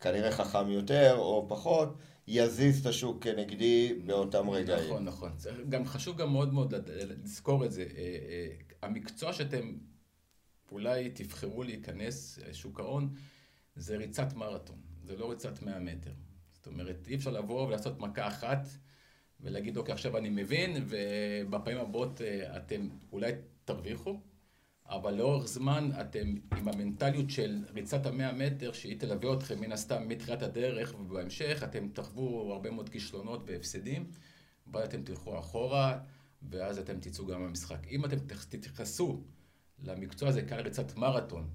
כנראה 0.00 0.32
חכם 0.32 0.70
יותר 0.70 1.16
או 1.18 1.46
פחות, 1.48 1.94
יזיז 2.28 2.80
את 2.80 2.86
השוק 2.86 3.24
כנגדי 3.24 3.94
באותם 4.06 4.50
רגעים. 4.50 4.84
נכון, 4.84 5.04
נכון. 5.04 5.30
גם 5.68 5.86
חשוב 5.86 6.16
גם 6.16 6.32
מאוד 6.32 6.52
מאוד 6.52 6.74
לזכור 7.24 7.64
את 7.64 7.72
זה. 7.72 7.82
אה, 7.82 7.98
אה, 7.98 8.48
המקצוע 8.82 9.32
שאתם 9.32 9.72
אולי 10.72 11.10
תבחרו 11.10 11.62
להיכנס, 11.62 12.38
שוק 12.52 12.80
ההון, 12.80 13.14
זה 13.76 13.96
ריצת 13.96 14.34
מרתון, 14.34 14.76
זה 15.06 15.16
לא 15.16 15.30
ריצת 15.30 15.62
100 15.62 15.78
מטר. 15.78 16.12
זאת 16.52 16.66
אומרת, 16.66 17.08
אי 17.08 17.14
אפשר 17.14 17.30
לבוא 17.30 17.66
ולעשות 17.66 18.00
מכה 18.00 18.28
אחת 18.28 18.68
ולהגיד, 19.40 19.76
אוקיי, 19.76 19.92
עכשיו 19.92 20.16
אני 20.16 20.30
מבין, 20.30 20.84
ובפעמים 20.88 21.78
הבאות 21.78 22.20
אה, 22.20 22.56
אתם 22.56 22.88
אולי 23.12 23.32
תרוויחו, 23.64 24.20
אבל 24.88 25.14
לאורך 25.14 25.46
זמן 25.46 25.90
אתם 26.00 26.34
עם 26.58 26.68
המנטליות 26.68 27.30
של 27.30 27.64
ריצת 27.74 28.06
המאה 28.06 28.32
מטר, 28.32 28.72
שהיא 28.72 29.00
תלווה 29.00 29.34
אתכם 29.34 29.60
מן 29.60 29.72
הסתם 29.72 30.08
מתחילת 30.08 30.42
הדרך, 30.42 30.94
ובהמשך 31.00 31.62
אתם 31.64 31.88
תחוו 31.88 32.52
הרבה 32.52 32.70
מאוד 32.70 32.88
כישלונות 32.88 33.42
והפסדים, 33.46 34.10
ואז 34.72 34.88
אתם 34.88 35.02
תלכו 35.02 35.38
אחורה, 35.38 35.98
ואז 36.42 36.78
אתם 36.78 37.00
תצאו 37.00 37.26
גם 37.26 37.40
מהמשחק. 37.40 37.86
אם 37.90 38.04
אתם 38.04 38.16
תתייחסו 38.48 39.22
למקצוע 39.78 40.28
הזה 40.28 40.42
כעל 40.42 40.60
ריצת 40.60 40.96
מרתון, 40.96 41.48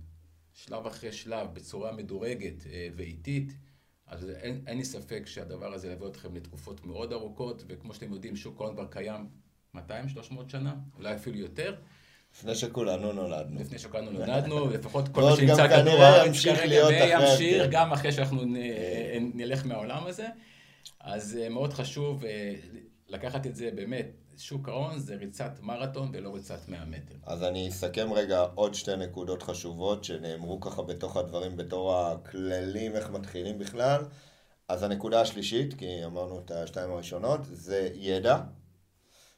שלב 0.53 0.85
אחרי 0.87 1.11
שלב, 1.11 1.47
בצורה 1.53 1.91
מדורגת 1.91 2.67
אה, 2.67 2.87
ואיטית, 2.95 3.53
אז 4.07 4.29
אין, 4.29 4.61
אין 4.67 4.77
לי 4.77 4.85
ספק 4.85 5.23
שהדבר 5.25 5.73
הזה 5.73 5.87
ילווה 5.87 6.07
אתכם 6.07 6.35
לתקופות 6.35 6.85
מאוד 6.85 7.13
ארוכות, 7.13 7.63
וכמו 7.67 7.93
שאתם 7.93 8.13
יודעים, 8.13 8.35
שוק 8.35 8.61
ההון 8.61 8.73
כבר 8.73 8.85
קיים 8.85 9.27
200-300 9.75 9.79
שנה, 10.47 10.75
אולי 10.97 11.15
אפילו 11.15 11.37
יותר. 11.37 11.75
לפני 12.33 12.55
שכולנו 12.55 13.13
נולדנו. 13.13 13.59
לפני 13.59 13.79
שכולנו 13.79 14.11
נולדנו, 14.11 14.67
לפחות 14.73 15.07
כל 15.07 15.21
מה 15.21 15.35
שנמצא 15.35 15.67
כדור 15.67 16.03
הארץ 16.03 16.43
כרגע, 16.43 16.87
וימשיך. 16.87 17.63
גם 17.71 17.91
אחרי 17.91 18.11
שאנחנו 18.11 18.41
נלך 19.33 19.65
מהעולם 19.65 20.07
הזה. 20.07 20.27
אז 20.99 21.39
אה, 21.41 21.49
מאוד 21.49 21.73
חשוב 21.73 22.25
אה, 22.25 22.53
לקחת 23.07 23.47
את 23.47 23.55
זה 23.55 23.69
באמת, 23.75 24.05
שוק 24.37 24.69
ההון 24.69 24.99
זה 24.99 25.15
ריצת 25.15 25.51
מרתון 25.61 26.11
ולא 26.13 26.35
ריצת 26.35 26.69
100 26.69 26.85
מטר. 26.85 27.15
אז 27.23 27.43
אני 27.43 27.69
אסכם 27.69 28.13
רגע 28.13 28.45
עוד 28.55 28.73
שתי 28.73 28.95
נקודות 28.95 29.43
חשובות 29.43 30.03
שנאמרו 30.03 30.61
ככה 30.61 30.81
בתוך 30.81 31.17
הדברים, 31.17 31.57
בתור 31.57 31.95
הכללים, 31.95 32.95
איך 32.95 33.09
מתחילים 33.09 33.59
בכלל. 33.59 34.05
אז 34.67 34.83
הנקודה 34.83 35.21
השלישית, 35.21 35.73
כי 35.73 36.05
אמרנו 36.05 36.39
את 36.39 36.51
השתיים 36.51 36.91
הראשונות, 36.91 37.39
זה 37.43 37.89
ידע. 37.93 38.41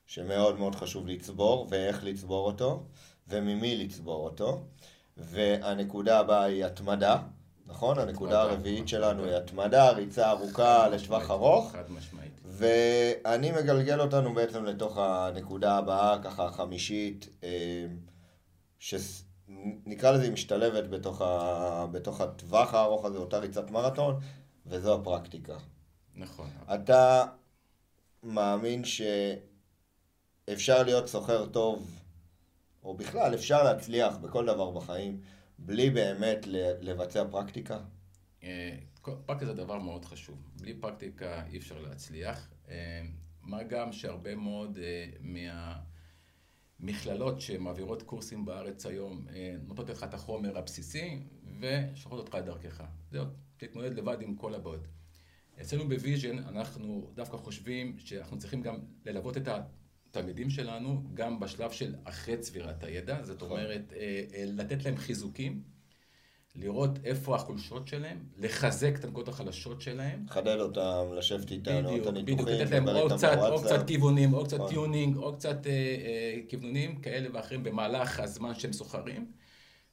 שמאוד 0.06 0.60
מאוד 0.60 0.76
חשוב 0.76 1.08
לצבור, 1.08 1.68
ואיך 1.70 2.04
לצבור 2.04 2.46
אותו, 2.48 2.86
וממי 3.28 3.78
לצבור 3.78 4.26
אותו. 4.26 4.66
והנקודה 5.18 6.20
הבאה 6.20 6.44
היא 6.44 6.66
התמדה, 6.66 7.18
נכון? 7.66 8.00
הנקודה 8.00 8.42
הרביעית 8.42 8.88
שלנו 8.88 9.24
היא 9.24 9.34
התמדה, 9.34 9.92
ריצה 9.92 10.30
ארוכה 10.30 10.90
לטווח 10.90 11.32
ארוך. 11.32 11.72
חד 11.72 11.92
משמעית. 11.92 12.32
ואני 12.46 13.52
מגלגל 13.52 14.02
אותנו 14.02 14.34
בעצם 14.34 14.66
לתוך 14.66 14.98
הנקודה 14.98 15.78
הבאה, 15.78 16.24
ככה 16.24 16.46
החמישית, 16.46 17.30
אה, 17.44 17.86
שנקרא 18.80 20.12
לזה 20.12 20.24
היא 20.24 20.32
משתלבת 20.32 20.90
בתוך, 20.90 21.22
ה... 21.22 21.86
בתוך 21.92 22.22
הטווח 22.22 22.74
הארוך 22.74 23.06
הזה, 23.06 23.18
אותה 23.18 23.38
ריצת 23.38 23.72
מרתון, 23.72 24.20
וזו 24.66 24.96
הפרקטיקה. 24.96 25.58
נכון. 26.16 26.48
אתה 26.74 27.26
מאמין 28.24 28.86
ש... 28.86 29.02
אפשר 30.54 30.84
להיות 30.84 31.08
סוחר 31.08 31.46
טוב, 31.46 32.00
או 32.84 32.94
בכלל 32.94 33.34
אפשר 33.34 33.64
להצליח 33.64 34.18
בכל 34.18 34.46
דבר 34.46 34.72
בחיים, 34.72 35.22
בלי 35.66 35.90
באמת 35.90 36.48
לבצע 36.82 37.24
פרקטיקה? 37.32 37.80
אה, 38.44 38.78
פרקטיקה 39.02 39.46
זה 39.46 39.54
דבר 39.54 39.80
מאוד 39.80 40.06
חשוב. 40.06 40.38
בלי 40.56 40.74
פרקטיקה 40.74 41.46
אי 41.46 41.58
אפשר 41.58 41.82
להצליח. 41.82 42.50
אה, 42.70 43.02
מה 43.42 43.64
גם 43.64 43.92
שהרבה 43.92 44.36
מאוד 44.36 44.78
אה, 44.82 45.10
מהמכללות 46.80 47.42
שמעבירות 47.42 48.04
קורסים 48.04 48.46
בארץ 48.46 48.86
היום 48.86 49.26
נותנות 49.68 49.90
לך 49.90 50.04
את 50.04 50.14
החומר 50.14 50.58
הבסיסי 50.58 51.20
ושולחות 51.60 52.20
אותך 52.20 52.36
לדרכך. 52.36 52.84
זהו, 53.12 53.26
תתמודד 53.58 53.94
לבד 53.94 54.22
עם 54.22 54.36
כל 54.36 54.56
הבעיות. 54.56 54.88
אצלנו 55.62 55.90
ב 55.90 55.97
Vision 55.97 56.38
אנחנו 56.38 57.12
דווקא 57.16 57.38
חושבים 57.38 58.00
שאנחנו 58.00 58.38
צריכים 58.38 58.62
גם 58.62 58.80
ללוות 59.06 59.38
את 59.38 59.48
ה... 59.48 59.62
התלמידים 60.14 60.50
שלנו 60.50 61.04
גם 61.14 61.40
בשלב 61.40 61.72
של 61.72 61.96
אחרי 62.04 62.38
צבירת 62.38 62.84
הידע, 62.84 63.24
זאת 63.24 63.38
נכון. 63.38 63.52
אומרת, 63.52 63.94
אה, 63.96 64.22
אה, 64.34 64.44
לתת 64.48 64.86
להם 64.86 64.98
חיזוקים, 64.98 65.62
לראות 66.56 67.00
איפה 67.04 67.36
החולשות 67.36 67.88
שלהם, 67.88 68.18
לחזק 68.38 68.96
את 69.00 69.04
הנקודות 69.04 69.28
החלשות 69.28 69.82
שלהם. 69.82 70.26
לחדד 70.30 70.60
אותם, 70.60 71.14
לשבת 71.18 71.52
איתנו, 71.52 71.98
את 71.98 72.06
הניתוחים, 72.06 72.24
בדיוק, 72.24 72.42
לתת 72.50 72.72
להם 72.72 72.88
או 72.88 73.10
קצת, 73.10 73.38
או 73.38 73.64
קצת 73.64 73.88
כיוונים, 73.88 74.34
או 74.34 74.44
קצת 74.46 74.58
נכון. 74.58 74.70
tuning, 74.70 75.18
או 75.18 75.34
קצת 75.34 75.68
אה, 75.68 75.72
אה, 75.72 76.40
כיוונים 76.50 76.96
כאלה 76.96 77.30
ואחרים 77.34 77.64
במהלך 77.64 78.20
הזמן 78.20 78.56
שהם 78.56 78.74
סוחרים, 78.74 79.32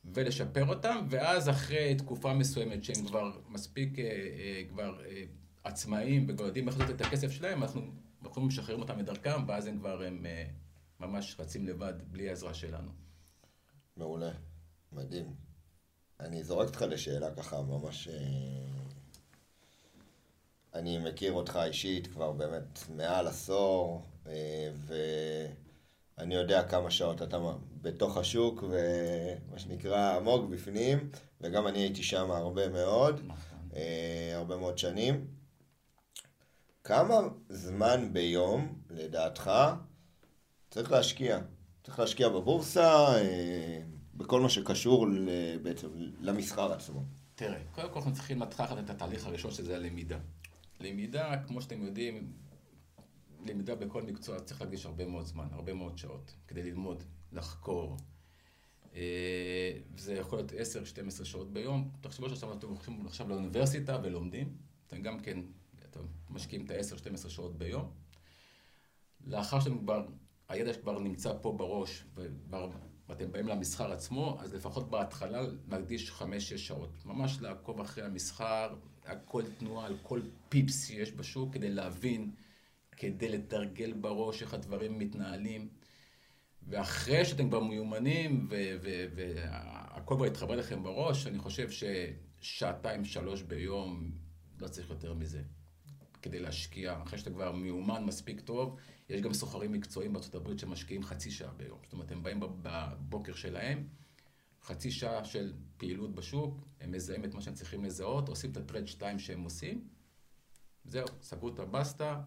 ולשפר 0.05 0.69
אותם, 0.69 1.07
ואז 1.11 1.49
אחרי 1.49 1.95
תקופה 1.95 2.35
מסוימת 2.35 2.85
שהם 2.85 3.05
כבר 3.07 3.31
מספיק 3.49 3.99
אה, 3.99 4.05
אה, 4.05 4.63
כבר 4.69 5.01
אה, 5.07 5.23
עצמאים 5.65 6.27
וכבר 6.29 6.45
יודעים 6.45 6.69
איך 6.69 6.79
לעשות 6.79 6.95
את 6.97 7.01
הכסף 7.01 7.31
שלהם, 7.31 7.63
אנחנו 7.63 7.83
אנחנו 8.25 8.43
משחררים 8.43 8.81
אותם 8.81 8.99
מדרכם, 8.99 9.49
ואז 9.49 9.67
הם 9.67 9.79
כבר 9.79 10.03
הם 10.03 10.27
אה, 10.27 10.45
ממש 11.01 11.37
רצים 11.39 11.67
לבד, 11.67 11.95
בלי 12.11 12.29
העזרה 12.29 12.55
שלנו. 12.55 12.91
מעולה, 13.97 14.31
מדהים. 14.93 15.35
אני 16.21 16.45
זורק 16.45 16.69
אותך 16.69 16.83
לשאלה 16.83 17.35
ככה 17.35 17.63
ממש... 17.63 18.09
אה, 18.09 18.15
אני 20.75 20.99
מכיר 20.99 21.33
אותך 21.33 21.59
אישית 21.65 22.07
כבר 22.07 22.33
באמת 22.33 22.79
מעל 22.97 23.27
עשור, 23.27 24.03
אה, 24.27 24.71
ואני 26.19 26.35
יודע 26.35 26.69
כמה 26.69 26.91
שעות 26.91 27.23
אתה 27.23 27.39
בתוך 27.83 28.17
השוק, 28.17 28.63
ומה 28.63 29.59
שנקרא 29.59 30.17
עמוק 30.17 30.51
בפנים, 30.51 31.11
וגם 31.41 31.67
אני 31.67 31.79
הייתי 31.79 32.03
שם 32.03 32.31
הרבה 32.31 32.69
מאוד, 32.69 33.21
נכון. 33.27 33.59
הרבה 34.35 34.57
מאוד 34.57 34.79
שנים. 34.79 35.40
כמה 36.85 37.15
זמן 37.49 38.13
ביום, 38.13 38.81
לדעתך, 38.91 39.51
צריך 40.71 40.93
להשקיע? 40.93 41.39
צריך 41.85 41.99
להשקיע 41.99 42.29
בבורסה, 42.29 43.17
אה, 43.17 43.83
בכל 44.15 44.41
מה 44.41 44.49
שקשור 44.49 45.07
בעצם 45.63 45.89
למסחר 46.21 46.73
עצמו. 46.73 47.05
תראה, 47.35 47.61
קודם 47.75 47.89
כל 47.89 47.99
אנחנו 47.99 48.13
צריכים 48.15 48.43
לקחת 48.43 48.79
את 48.79 48.91
התהליך 48.91 49.27
הראשון 49.27 49.51
שזה 49.51 49.77
הלמידה. 49.77 50.19
למידה, 50.81 51.43
כמו 51.47 51.63
שאתם 51.63 51.83
יודעים, 51.83 52.33
למידה 53.47 53.75
בכל 53.75 54.03
מקצוע 54.03 54.41
צריך 54.41 54.61
להקדיש 54.61 54.87
הרבה 54.87 55.07
מאוד 55.07 55.27
זמן, 55.27 55.47
הרבה 55.53 55.75
מאוד 55.75 55.99
שעות, 55.99 56.35
כדי 56.49 56.63
ללמוד, 56.63 57.05
לחקור. 57.33 57.97
אה, 58.95 59.73
זה 59.97 60.15
יכול 60.15 60.39
להיות 60.39 60.53
10-12 60.53 61.25
שעות 61.25 61.53
ביום. 61.53 61.91
תחשבו 62.01 62.29
שעכשיו 62.29 62.53
אתם 62.53 62.67
הולכים 62.69 63.07
עכשיו 63.07 63.29
לאוניברסיטה 63.29 63.99
ולומדים, 64.03 64.57
אתם 64.87 65.03
גם 65.03 65.21
כן 65.21 65.39
אתם 65.91 66.01
משקיעים 66.31 66.65
את 66.65 66.71
ה-10-12 66.71 67.29
שעות 67.29 67.59
ביום. 67.59 67.91
לאחר 69.27 69.61
שאתם 69.61 69.79
כבר, 69.79 70.07
הידע 70.49 70.75
כבר 70.75 70.99
נמצא 70.99 71.33
פה 71.43 71.53
בראש, 71.53 72.05
ואתם 73.09 73.33
באים 73.33 73.49
למסחר 73.49 73.93
עצמו, 73.93 74.39
אז 74.41 74.55
לפחות 74.55 74.91
בהתחלה 74.91 75.43
להקדיש 75.69 76.11
5-6 76.11 76.23
שעות. 76.57 77.05
ממש 77.05 77.41
לעקוב 77.41 77.81
אחרי 77.81 78.05
המסחר, 78.05 78.75
על 79.05 79.19
כל 79.25 79.43
תנועה, 79.59 79.87
על 79.87 79.97
כל 80.03 80.21
פיפס 80.49 80.87
שיש 80.87 81.13
בשוק, 81.13 81.55
כדי 81.55 81.71
להבין, 81.71 82.31
כדי 82.97 83.29
לתרגל 83.29 83.93
בראש 83.93 84.43
איך 84.43 84.55
הדברים 84.55 84.99
מתנהלים. 84.99 85.69
ואחרי 86.69 87.25
שאתם 87.25 87.49
כבר 87.49 87.61
מיומנים 87.61 88.49
והכל 88.51 90.15
כבר 90.15 90.27
יתחבר 90.27 90.57
לכם 90.57 90.83
בראש, 90.83 91.27
אני 91.27 91.39
חושב 91.39 91.69
ששעתיים, 91.71 93.05
שלוש 93.05 93.43
ביום, 93.43 94.11
לא 94.59 94.69
צריך 94.69 94.91
יותר 94.91 95.15
מזה. 95.15 95.43
כדי 96.23 96.41
להשקיע, 96.41 97.03
אחרי 97.03 97.19
שאתה 97.19 97.31
כבר 97.31 97.53
מיומן 97.53 98.05
מספיק 98.05 98.41
טוב, 98.41 98.77
יש 99.09 99.21
גם 99.21 99.33
סוחרים 99.33 99.73
מקצועיים 99.73 100.13
בארצות 100.13 100.35
הברית 100.35 100.59
שמשקיעים 100.59 101.03
חצי 101.03 101.31
שעה 101.31 101.53
ביום. 101.53 101.79
זאת 101.83 101.93
אומרת, 101.93 102.13
הם 102.13 102.23
באים 102.23 102.41
בבוקר 102.41 103.35
שלהם, 103.35 103.87
חצי 104.63 104.91
שעה 104.91 105.25
של 105.25 105.53
פעילות 105.77 106.15
בשוק, 106.15 106.67
הם 106.81 106.93
מזהים 106.93 107.25
את 107.25 107.35
מה 107.35 107.41
שהם 107.41 107.55
צריכים 107.55 107.85
לזהות, 107.85 108.29
עושים 108.29 108.51
את 108.51 108.57
הטרד 108.57 108.87
2 108.87 109.19
שהם 109.19 109.43
עושים, 109.43 109.89
זהו, 110.85 111.07
סגרו 111.23 111.49
את 111.49 111.59
הבסטה, 111.59 112.23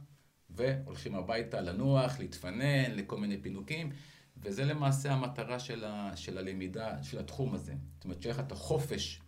והולכים 0.49 1.15
הביתה 1.15 1.61
לנוח, 1.61 2.19
להתפנן, 2.19 2.91
לכל 2.91 3.17
מיני 3.17 3.41
פינוקים, 3.41 3.91
וזה 4.37 4.65
למעשה 4.65 5.13
המטרה 5.13 5.59
של, 5.59 5.85
ה, 5.85 6.17
של 6.17 6.37
הלמידה, 6.37 7.03
של 7.03 7.19
התחום 7.19 7.53
הזה. 7.53 7.73
זאת 7.95 8.03
אומרת, 8.03 8.21
שיהיה 8.21 8.33
לך 8.35 8.39
את 8.39 8.51
החופש 8.51 9.21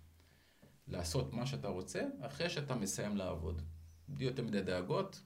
לעשות 0.88 1.34
מה 1.34 1.46
שאתה 1.46 1.68
רוצה, 1.68 2.02
אחרי 2.22 2.50
שאתה 2.50 2.76
מסיים 2.76 3.18
לעבוד. 3.18 3.62
בלי 4.08 4.26
יותר 4.26 4.44
מדי 4.44 4.62
דאגות, 4.62 5.22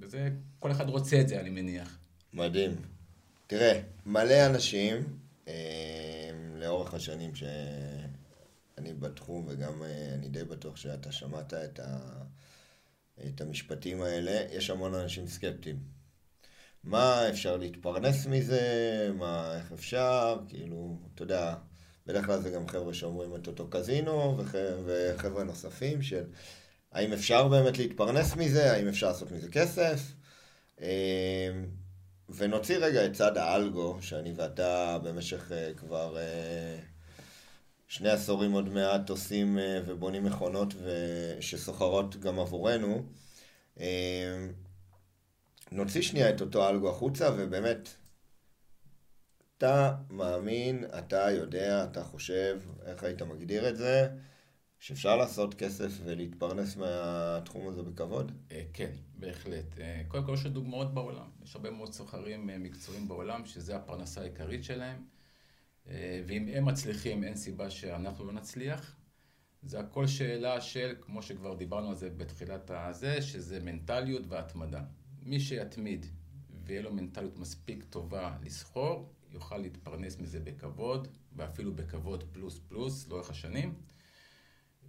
וזה, 0.00 0.28
כל 0.58 0.70
אחד 0.70 0.88
רוצה 0.88 1.20
את 1.20 1.28
זה, 1.28 1.40
אני 1.40 1.50
מניח. 1.50 1.98
מדהים. 2.32 2.76
תראה, 3.46 3.80
מלא 4.06 4.46
אנשים, 4.46 5.18
אה, 5.48 6.30
לאורך 6.56 6.94
השנים 6.94 7.34
שאני 7.34 8.94
בתחום, 8.94 9.44
וגם 9.48 9.82
אה, 9.82 10.14
אני 10.14 10.28
די 10.28 10.44
בטוח 10.44 10.76
שאתה 10.76 11.12
שמעת 11.12 11.54
את, 11.54 11.80
ה, 11.80 11.98
את 13.26 13.40
המשפטים 13.40 14.02
האלה, 14.02 14.46
יש 14.52 14.70
המון 14.70 14.94
אנשים 14.94 15.26
סקפטיים. 15.26 15.78
מה 16.84 17.28
אפשר 17.28 17.56
להתפרנס 17.56 18.26
מזה, 18.26 19.10
מה, 19.14 19.56
איך 19.56 19.72
אפשר, 19.72 20.38
כאילו, 20.48 20.98
אתה 21.14 21.22
יודע, 21.22 21.54
בדרך 22.06 22.26
כלל 22.26 22.40
זה 22.40 22.50
גם 22.50 22.68
חבר'ה 22.68 22.94
שאומרים 22.94 23.36
את 23.36 23.46
אותו 23.46 23.68
קזינו, 23.70 24.38
וח, 24.38 24.54
וחבר'ה 24.84 25.44
נוספים 25.44 26.02
של 26.02 26.24
האם 26.92 27.12
אפשר 27.12 27.48
באמת 27.48 27.78
להתפרנס 27.78 28.36
מזה, 28.36 28.72
האם 28.72 28.88
אפשר 28.88 29.08
לעשות 29.08 29.32
מזה 29.32 29.48
כסף. 29.50 30.00
אה, 30.80 31.50
ונוציא 32.28 32.78
רגע 32.78 33.06
את 33.06 33.12
צד 33.12 33.36
האלגו, 33.36 33.98
שאני 34.00 34.32
ואתה 34.36 34.98
במשך 34.98 35.50
uh, 35.50 35.78
כבר 35.78 36.16
uh, 36.16 36.82
שני 37.88 38.10
עשורים 38.10 38.52
עוד 38.52 38.68
מעט 38.68 39.10
עושים 39.10 39.58
uh, 39.58 39.60
ובונים 39.86 40.24
מכונות 40.24 40.74
שסוחרות 41.40 42.16
גם 42.16 42.38
עבורנו. 42.38 43.02
Uh, 43.76 43.80
נוציא 45.72 46.02
שנייה 46.02 46.30
את 46.30 46.40
אותו 46.40 46.68
אלגו 46.68 46.90
החוצה, 46.90 47.30
ובאמת, 47.36 47.88
אתה 49.58 49.94
מאמין, 50.10 50.84
אתה 50.98 51.30
יודע, 51.30 51.84
אתה 51.84 52.04
חושב, 52.04 52.60
איך 52.86 53.04
היית 53.04 53.22
מגדיר 53.22 53.68
את 53.68 53.76
זה? 53.76 54.08
שאפשר 54.78 55.16
לעשות 55.16 55.54
כסף 55.54 55.92
ולהתפרנס 56.04 56.76
מהתחום 56.76 57.68
הזה 57.68 57.82
בכבוד? 57.82 58.32
אה, 58.52 58.64
כן, 58.72 58.90
בהחלט. 59.14 59.78
אה, 59.80 60.02
קודם 60.08 60.24
כל 60.24 60.34
יש 60.34 60.46
דוגמאות 60.46 60.94
בעולם. 60.94 61.30
יש 61.42 61.56
הרבה 61.56 61.70
מאוד 61.70 61.92
סוחרים 61.92 62.50
אה, 62.50 62.58
מקצועיים 62.58 63.08
בעולם 63.08 63.46
שזה 63.46 63.76
הפרנסה 63.76 64.20
העיקרית 64.20 64.64
שלהם. 64.64 65.04
ואם 66.26 66.48
הם 66.48 66.64
מצליחים, 66.64 67.24
אין 67.24 67.36
סיבה 67.36 67.70
שאנחנו 67.70 68.24
לא 68.24 68.32
נצליח. 68.32 68.96
זה 69.62 69.80
הכל 69.80 70.06
שאלה 70.06 70.60
של, 70.60 70.94
כמו 71.00 71.22
שכבר 71.22 71.54
דיברנו 71.54 71.88
על 71.88 71.94
זה 71.94 72.10
בתחילת 72.10 72.70
הזה, 72.70 73.22
שזה 73.22 73.60
מנטליות 73.60 74.22
והתמדה. 74.28 74.82
מי 75.22 75.40
שיתמיד 75.40 76.06
ויהיה 76.64 76.82
לו 76.82 76.92
מנטליות 76.92 77.38
מספיק 77.38 77.84
טובה 77.90 78.36
לסחור, 78.42 79.12
יוכל 79.30 79.58
להתפרנס 79.58 80.18
מזה 80.18 80.40
בכבוד, 80.40 81.08
ואפילו 81.36 81.74
בכבוד 81.74 82.24
פלוס 82.32 82.58
פלוס 82.68 83.08
לאורך 83.08 83.30
השנים. 83.30 83.74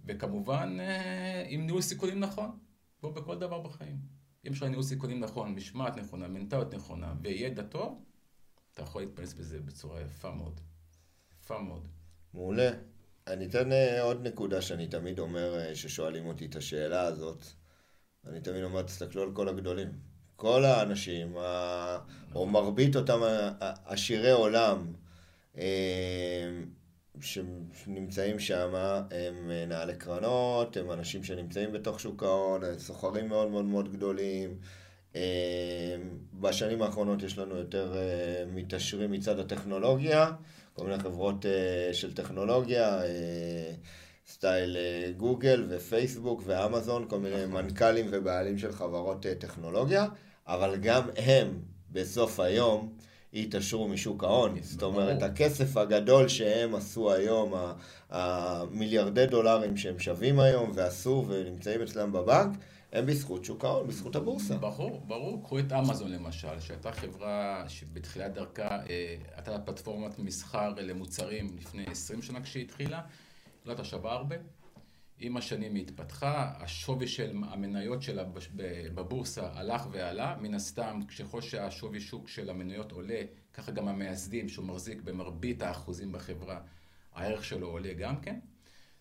וכמובן, 0.06 0.76
אה, 0.80 1.44
עם 1.48 1.66
ניהול 1.66 1.82
סיכונים 1.82 2.20
נכון, 2.20 2.58
כמו 3.00 3.12
בכל 3.12 3.38
דבר 3.38 3.60
בחיים. 3.60 3.96
אם 4.46 4.52
יש 4.52 4.58
לך 4.58 4.68
ניהול 4.68 4.82
סיכונים 4.82 5.20
נכון, 5.20 5.54
משמעת 5.54 5.96
נכונה, 5.96 6.28
מנטליות 6.28 6.74
נכונה 6.74 7.14
וידע 7.22 7.62
טוב, 7.62 8.04
אתה 8.72 8.82
יכול 8.82 9.02
להתפרנס 9.02 9.32
בזה 9.32 9.60
בצורה 9.60 10.00
יפה 10.00 10.30
מאוד. 10.30 10.60
יפה 11.42 11.60
מאוד. 11.62 11.88
מעולה. 12.34 12.70
אני 13.26 13.46
אתן 13.46 13.72
אה, 13.72 14.02
עוד 14.02 14.26
נקודה 14.26 14.62
שאני 14.62 14.86
תמיד 14.86 15.18
אומר, 15.18 15.58
אה, 15.58 15.74
ששואלים 15.74 16.26
אותי 16.26 16.46
את 16.46 16.56
השאלה 16.56 17.02
הזאת. 17.02 17.44
אני 18.26 18.40
תמיד 18.40 18.62
אומר, 18.62 18.82
תסתכלו 18.82 19.22
על 19.22 19.32
כל 19.32 19.48
הגדולים. 19.48 19.88
כל 20.36 20.64
האנשים, 20.64 21.36
או 22.34 22.46
מרבית 22.46 22.96
אותם 22.96 23.20
עשירי 23.84 24.30
עולם, 24.30 24.92
שנמצאים 27.22 28.38
שם 28.38 28.74
הם 29.10 29.50
אה, 29.50 29.64
נעלי 29.66 29.94
קרנות, 29.94 30.76
הם 30.76 30.92
אנשים 30.92 31.24
שנמצאים 31.24 31.72
בתוך 31.72 32.00
שוק 32.00 32.22
ההון, 32.22 32.60
סוחרים 32.78 33.28
מאוד 33.28 33.50
מאוד 33.50 33.64
מאוד 33.64 33.92
גדולים. 33.92 34.58
אה, 35.16 35.96
בשנים 36.34 36.82
האחרונות 36.82 37.22
יש 37.22 37.38
לנו 37.38 37.56
יותר 37.56 37.96
אה, 37.96 38.44
מתעשרים 38.46 39.10
מצד 39.10 39.38
הטכנולוגיה, 39.38 40.32
כל 40.74 40.84
מיני 40.84 40.98
חברות 40.98 41.46
של 41.92 42.14
טכנולוגיה, 42.14 43.00
סטייל 44.28 44.76
גוגל 45.16 45.66
ופייסבוק 45.68 46.42
ואמזון, 46.46 47.08
כל 47.08 47.18
מיני 47.18 47.46
נכון. 47.46 47.64
מנכ"לים 47.64 48.06
ובעלים 48.10 48.58
של 48.58 48.72
חברות 48.72 49.26
טכנולוגיה, 49.38 50.06
אבל 50.46 50.76
גם 50.76 51.02
הם 51.16 51.62
בסוף 51.90 52.40
היום 52.40 52.92
יתעשרו 53.32 53.88
משוק 53.88 54.24
ההון. 54.24 54.62
זאת 54.62 54.82
אומרת, 54.82 55.22
הכסף 55.22 55.76
הגדול 55.76 56.28
שהם 56.28 56.74
עשו 56.74 57.12
היום, 57.12 57.54
המיליארדי 58.10 59.26
דולרים 59.26 59.76
שהם 59.76 59.98
שווים 59.98 60.40
היום 60.40 60.70
ועשו 60.74 61.24
ונמצאים 61.28 61.82
אצלם 61.82 62.12
בבנק, 62.12 62.58
הם 62.92 63.06
בזכות 63.06 63.44
שוק 63.44 63.64
ההון, 63.64 63.86
בזכות 63.86 64.16
הבורסה. 64.16 64.56
ברור, 64.56 65.02
ברור. 65.06 65.42
קחו 65.42 65.58
את 65.58 65.72
אמזון 65.72 66.10
למשל, 66.10 66.60
שהייתה 66.60 66.92
חברה 66.92 67.64
שבתחילת 67.68 68.34
דרכה 68.34 68.68
אה, 68.68 69.16
הייתה 69.36 69.58
פלטפורמת 69.58 70.18
מסחר 70.18 70.72
למוצרים 70.76 71.56
לפני 71.60 71.84
20 71.86 72.22
שנה 72.22 72.40
כשהיא 72.40 72.64
התחילה, 72.64 73.00
לא 73.66 73.70
הייתה 73.72 73.84
שווה 73.84 74.12
הרבה. 74.12 74.36
עם 75.20 75.36
השנים 75.36 75.74
היא 75.74 75.82
התפתחה, 75.82 76.52
השווי 76.56 77.08
של 77.08 77.36
המניות 77.42 78.02
שלה 78.02 78.24
בבורסה 78.94 79.50
הלך 79.52 79.86
ועלה, 79.90 80.36
מן 80.40 80.54
הסתם 80.54 81.00
ככל 81.18 81.40
שהשווי 81.40 82.00
שוק 82.00 82.28
של 82.28 82.50
המניות 82.50 82.92
עולה, 82.92 83.22
ככה 83.54 83.72
גם 83.72 83.88
המייסדים 83.88 84.48
שהוא 84.48 84.66
מחזיק 84.66 85.02
במרבית 85.02 85.62
האחוזים 85.62 86.12
בחברה, 86.12 86.60
הערך 87.12 87.44
שלו 87.44 87.66
עולה 87.66 87.92
גם 87.92 88.20
כן. 88.20 88.38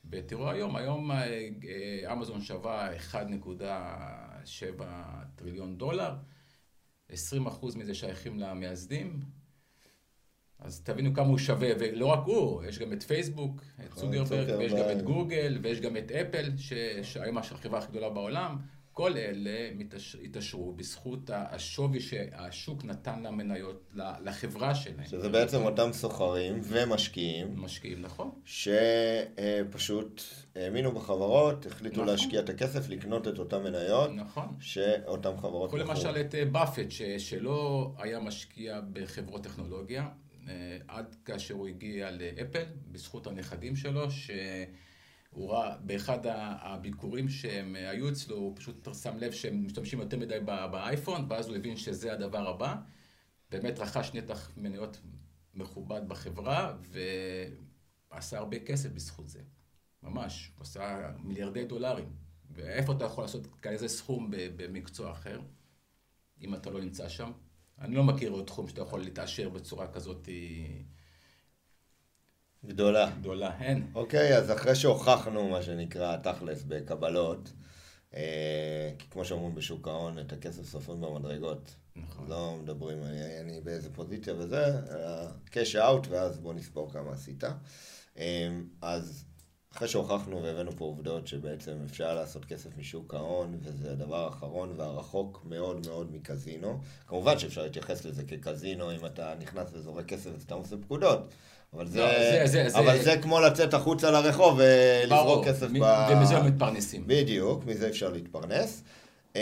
ותראו 0.10 0.50
היום, 0.50 0.76
היום 0.76 1.12
אה, 1.12 1.50
אה, 1.68 2.14
אמזון 2.14 2.42
שווה 2.42 2.90
1.7 3.12 4.84
טריליון 5.36 5.78
דולר, 5.78 6.16
20% 7.12 7.14
מזה 7.76 7.94
שייכים 7.94 8.40
למייסדים, 8.40 9.20
אז 10.60 10.82
תבינו 10.82 11.14
כמה 11.14 11.28
הוא 11.28 11.38
שווה, 11.38 11.70
ולא 11.80 12.06
רק 12.06 12.20
הוא, 12.26 12.64
יש 12.64 12.80
גם 12.80 12.94
את 12.94 13.04
פייסבוק, 13.04 13.62
את 13.80 13.86
נכון, 13.90 14.04
צוגרברג, 14.04 14.60
ויש 14.60 14.74
גם 14.74 14.90
את 14.92 15.02
גוגל, 15.02 15.60
ויש 15.62 15.82
גם 15.82 15.98
את 15.98 16.12
אפל, 16.12 16.52
שהיום 17.04 17.38
החברה 17.38 17.80
הכי 17.80 17.92
גדולה 17.92 18.10
בעולם. 18.10 18.58
כל 19.00 19.18
אלה 19.18 19.70
התעשרו 20.24 20.74
בזכות 20.74 21.30
השווי 21.34 22.00
שהשוק 22.00 22.84
נתן 22.84 23.24
למניות, 23.24 23.92
לחברה 23.96 24.76
שלהם. 24.76 25.06
שזה 25.06 25.30
בעצם 25.30 25.62
אותם 25.62 25.90
סוחרים 25.94 26.60
ומשקיעים. 26.64 27.54
משקיעים, 27.56 28.02
נכון. 28.02 28.32
שפשוט 28.46 30.22
האמינו 30.56 30.92
בחברות, 30.92 31.66
החליטו 31.66 31.96
נכון. 31.96 32.08
להשקיע 32.08 32.40
את 32.40 32.50
הכסף, 32.50 32.90
לקנות 32.90 33.28
את 33.28 33.40
אותן 33.40 33.64
מניות. 33.64 34.12
נכון. 34.16 34.48
שאותן 34.60 35.38
חברות... 35.38 35.70
קחו 35.70 35.78
למשל 35.78 36.18
את 36.18 36.36
באפט, 36.52 36.92
שלא 37.18 37.92
היה 37.98 38.20
משקיע 38.20 38.82
בחברות 38.94 39.44
טכנולוגיה, 39.44 40.02
אה, 40.02 40.29
עד 40.88 41.16
כאשר 41.26 41.54
הוא 41.54 41.68
הגיע 41.68 42.12
לאפל, 42.12 42.64
בזכות 42.92 43.28
הנכדים 43.28 43.76
שלו, 43.76 44.12
שהוא 44.12 45.52
ראה 45.52 45.78
באחד 45.78 46.20
הביקורים 46.62 47.30
שהם 47.30 47.76
היו 47.76 48.10
אצלו, 48.10 48.36
הוא 48.36 48.56
פשוט 48.56 48.88
שם 49.04 49.18
לב 49.18 49.32
שהם 49.32 49.66
משתמשים 49.66 50.00
יותר 50.00 50.18
מדי 50.18 50.40
באייפון, 50.46 51.26
ואז 51.30 51.48
הוא 51.48 51.56
הבין 51.56 51.78
שזה 51.78 52.14
הדבר 52.14 52.50
הבא. 52.50 52.76
באמת 53.52 53.80
רכש 53.80 54.12
נתח 54.14 54.52
מניות 54.58 55.00
מכובד 55.54 56.02
בחברה, 56.08 56.78
ועשה 58.12 58.38
הרבה 58.38 58.60
כסף 58.60 58.90
בזכות 58.90 59.30
זה. 59.30 59.42
ממש, 60.04 60.52
הוא 60.56 60.62
עשה 60.62 61.12
מיליארדי 61.24 61.66
דולרים. 61.66 62.10
ואיפה 62.52 62.94
אתה 62.94 63.06
יכול 63.06 63.24
לעשות 63.24 63.48
כזה 63.62 63.88
סכום 63.88 64.32
במקצוע 64.32 65.12
אחר, 65.12 65.42
אם 66.42 66.56
אתה 66.56 66.70
לא 66.70 66.82
נמצא 66.82 67.10
שם? 67.10 67.32
אני 67.82 67.96
לא 67.96 68.04
מכיר 68.04 68.32
עוד 68.32 68.46
תחום 68.46 68.68
שאתה 68.68 68.82
יכול 68.82 69.00
להתעשר 69.00 69.50
בצורה 69.50 69.88
כזאת 69.88 70.30
גדולה. 72.66 73.12
גדולה, 73.20 73.60
אין. 73.60 73.92
אוקיי, 73.96 74.38
אז 74.38 74.52
אחרי 74.52 74.76
שהוכחנו, 74.76 75.50
מה 75.50 75.62
שנקרא, 75.62 76.18
תכלס 76.18 76.64
בקבלות, 76.64 77.52
אה, 78.14 78.92
כי 79.00 79.10
כמו 79.10 79.26
שאומרים 79.26 79.56
בשוק 79.56 79.88
ההון, 79.88 80.20
את 80.20 80.34
הכסף 80.34 80.66
סופרים 80.66 81.02
במדרגות. 81.02 81.76
נכון. 81.96 82.28
לא 82.28 82.58
מדברים, 82.62 83.04
אני, 83.04 83.40
אני 83.40 83.62
באיזה 83.62 83.94
פוזיציה 83.94 84.34
וזה, 84.38 84.66
קאש 85.52 85.76
אאוט, 85.76 86.08
ואז 86.08 86.40
בוא 86.40 86.54
נספור 86.54 86.92
כמה 86.92 87.12
עשית. 87.12 87.44
אה, 88.18 88.50
אז 88.82 89.26
אחרי 89.76 89.88
שהוכחנו 89.88 90.44
והבאנו 90.44 90.72
פה 90.72 90.86
עובדות 90.86 91.28
שבעצם 91.28 91.78
אפשר 91.86 92.16
לעשות 92.16 92.46
כסף 92.46 92.78
משוק 92.78 93.14
ההון, 93.14 93.58
וזה 93.62 93.92
הדבר 93.92 94.26
האחרון 94.26 94.74
והרחוק 94.78 95.42
מאוד 95.46 95.88
מאוד 95.88 96.16
מקזינו. 96.16 96.80
כמובן 97.08 97.40
שאפשר 97.40 97.64
להתייחס 97.64 98.06
לזה 98.06 98.24
כקזינו 98.24 98.92
אם 98.92 99.06
אתה 99.06 99.34
נכנס 99.40 99.70
וזורק 99.74 100.06
כסף 100.06 100.30
וסתם 100.38 100.56
עושה 100.56 100.76
פקודות. 100.78 101.34
אבל, 101.74 101.88
זה, 101.88 102.00
לא, 102.00 102.48
זה, 102.48 102.68
זה, 102.70 102.80
אבל 102.80 102.98
זה... 102.98 103.04
זה 103.04 103.18
כמו 103.22 103.40
לצאת 103.40 103.74
החוצה 103.74 104.12
לרחוב 104.12 104.60
ולזרוק 104.60 105.46
כסף 105.46 105.70
מ... 105.70 105.80
ב... 105.80 106.08
ומזה 106.12 106.40
מתפרנסים. 106.40 107.04
בדיוק, 107.08 107.66
מזה 107.66 107.88
אפשר 107.88 108.10
להתפרנס. 108.10 108.84
אמ, 109.36 109.42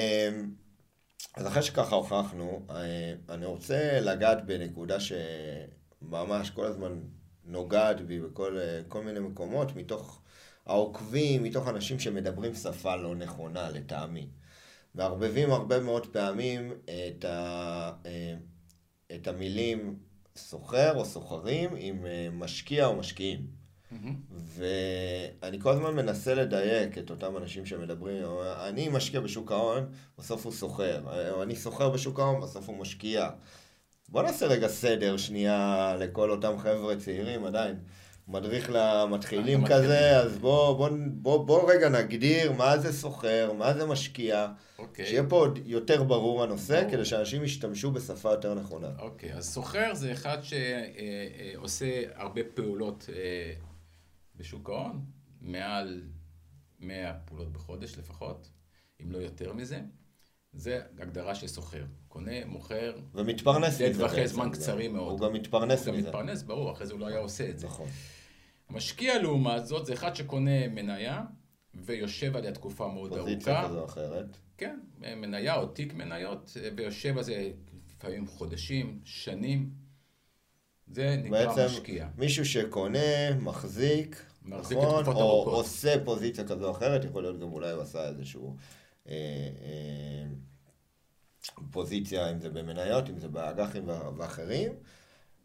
אז 1.35 1.47
אחרי 1.47 1.63
שככה 1.63 1.95
הוכחנו, 1.95 2.61
אה, 2.69 3.13
אני 3.29 3.45
רוצה 3.45 3.99
לגעת 3.99 4.45
בנקודה 4.45 4.97
שממש 4.99 6.49
כל 6.49 6.65
הזמן 6.65 6.99
נוגעת 7.47 8.01
בי 8.01 8.19
בכל 8.19 8.57
כל 8.87 9.03
מיני 9.03 9.19
מקומות, 9.19 9.75
מתוך 9.75 10.21
העוקבים, 10.65 11.43
מתוך 11.43 11.67
אנשים 11.67 11.99
שמדברים 11.99 12.55
שפה 12.55 12.95
לא 12.95 13.15
נכונה 13.15 13.69
לטעמי. 13.69 14.27
מערבבים 14.95 15.51
הרבה 15.51 15.79
מאוד 15.79 16.07
פעמים 16.07 16.73
את, 16.83 17.25
ה, 17.25 17.91
את 19.15 19.27
המילים 19.27 19.99
סוחר 20.35 20.95
או 20.95 21.05
סוחרים 21.05 21.69
עם 21.77 22.05
משקיע 22.31 22.85
או 22.85 22.95
משקיעים. 22.95 23.47
ואני 24.31 25.59
כל 25.59 25.69
הזמן 25.69 25.95
מנסה 25.95 26.33
לדייק 26.33 26.97
את 26.97 27.09
אותם 27.09 27.37
אנשים 27.37 27.65
שמדברים, 27.65 28.23
אני 28.43 28.89
משקיע 28.89 29.19
בשוק 29.19 29.51
ההון, 29.51 29.89
בסוף 30.17 30.45
הוא 30.45 30.53
סוחר, 30.53 31.03
אני 31.43 31.55
סוחר 31.55 31.89
בשוק 31.89 32.19
ההון, 32.19 32.41
בסוף 32.41 32.69
הוא 32.69 32.77
משקיע. 32.77 33.29
בוא 34.09 34.23
נעשה 34.23 34.45
רגע 34.45 34.67
סדר 34.67 35.17
שנייה 35.17 35.95
לכל 35.99 36.31
אותם 36.31 36.57
חבר'ה 36.57 36.95
צעירים 36.95 37.45
עדיין. 37.45 37.79
מדריך 38.27 38.69
למתחילים 38.73 39.65
כזה, 39.67 40.19
אז 40.19 40.37
בוא, 40.37 40.77
בוא, 40.77 40.89
בוא, 41.11 41.45
בוא 41.45 41.71
רגע 41.73 41.89
נגדיר 41.89 42.51
מה 42.51 42.77
זה 42.77 42.93
סוחר, 42.93 43.53
מה 43.53 43.73
זה 43.73 43.85
משקיע, 43.85 44.47
okay. 44.47 44.81
אוקיי. 44.81 45.05
שיהיה 45.05 45.23
פה 45.29 45.35
עוד 45.35 45.59
יותר 45.65 46.03
ברור 46.03 46.43
הנושא, 46.43 46.79
ברור. 46.79 46.91
כדי 46.91 47.05
שאנשים 47.05 47.43
ישתמשו 47.43 47.91
בשפה 47.91 48.29
יותר 48.29 48.53
נכונה. 48.53 48.89
אוקיי, 48.99 49.33
okay, 49.33 49.37
אז 49.37 49.53
סוחר 49.53 49.93
זה 49.93 50.11
אחד 50.11 50.37
שעושה 50.41 52.01
הרבה 52.15 52.41
פעולות 52.53 53.09
אה, 53.13 53.53
בשוק 54.35 54.69
ההון, 54.69 55.05
מעל 55.41 56.01
100 56.79 57.13
פעולות 57.13 57.51
בחודש 57.51 57.97
לפחות, 57.97 58.49
אם 59.01 59.11
לא 59.11 59.17
יותר 59.17 59.53
מזה. 59.53 59.79
זה 60.53 60.81
הגדרה 60.99 61.35
של 61.35 61.47
סוחר. 61.47 61.83
קונה, 62.17 62.45
מוכר. 62.45 62.95
ומתפרנס 63.13 63.73
מזה. 63.73 63.89
לטווחי 63.89 64.27
זמן 64.27 64.49
קצרים 64.49 64.93
מאוד. 64.93 65.11
הוא 65.11 65.27
גם 65.27 65.33
מתפרנס 65.33 65.81
מזה. 65.81 65.91
הוא 65.91 65.99
גם 65.99 66.05
מתפרנס, 66.05 66.43
ברור, 66.43 66.71
אחרי 66.71 66.87
זה 66.87 66.93
הוא 66.93 66.99
לא 66.99 67.07
היה 67.07 67.19
עושה 67.19 67.49
את 67.49 67.59
זה. 67.59 67.67
נכון. 67.67 67.87
המשקיע 68.69 69.21
לעומת 69.21 69.65
זאת 69.65 69.85
זה 69.85 69.93
אחד 69.93 70.15
שקונה 70.15 70.67
מניה 70.67 71.23
ויושב 71.73 72.35
עליה 72.35 72.51
תקופה 72.51 72.87
מאוד 72.87 73.13
ארוכה. 73.13 73.23
פוזיציה 73.23 73.63
כזו 73.63 73.79
או 73.79 73.85
אחרת. 73.85 74.37
כן, 74.57 74.79
מניה 74.99 75.55
או 75.55 75.65
תיק 75.65 75.93
מניות, 75.93 76.57
ויושב 76.75 77.17
על 77.17 77.23
זה 77.23 77.51
לפעמים 77.95 78.27
חודשים, 78.27 78.99
שנים. 79.03 79.69
זה 80.87 81.15
נקרא 81.23 81.45
בעצם 81.45 81.65
משקיע. 81.65 82.05
בעצם 82.05 82.19
מישהו 82.21 82.45
שקונה, 82.45 83.35
מחזיק, 83.39 84.25
מחזיק 84.41 84.77
נכון, 84.77 85.05
או 85.05 85.11
ארוכות. 85.21 85.53
עושה 85.53 86.05
פוזיציה 86.05 86.43
כזו 86.43 86.65
או 86.65 86.71
אחרת, 86.71 87.05
יכול 87.05 87.23
להיות 87.23 87.39
גם 87.39 87.51
אולי 87.51 87.71
הוא 87.71 87.81
עשה 87.81 88.07
איזשהו 88.07 88.55
אה, 89.07 89.13
אה, 89.13 90.27
פוזיציה, 91.71 92.31
אם 92.31 92.39
זה 92.39 92.49
במניות, 92.49 93.09
אם 93.09 93.19
זה 93.19 93.27
באג"חים 93.27 93.89
ואחרים. 94.17 94.71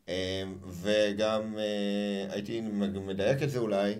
אמ, 0.08 0.58
וגם 0.66 1.58
אה, 1.58 2.34
הייתי 2.34 2.60
מדייק 3.06 3.42
את 3.42 3.50
זה 3.50 3.58
אולי, 3.58 3.94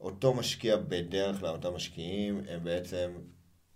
אותו 0.00 0.34
משקיע 0.34 0.76
בדרך 0.76 1.40
כלל, 1.40 1.50
אותם 1.50 1.74
משקיעים, 1.74 2.42
הם 2.48 2.64
בעצם, 2.64 3.12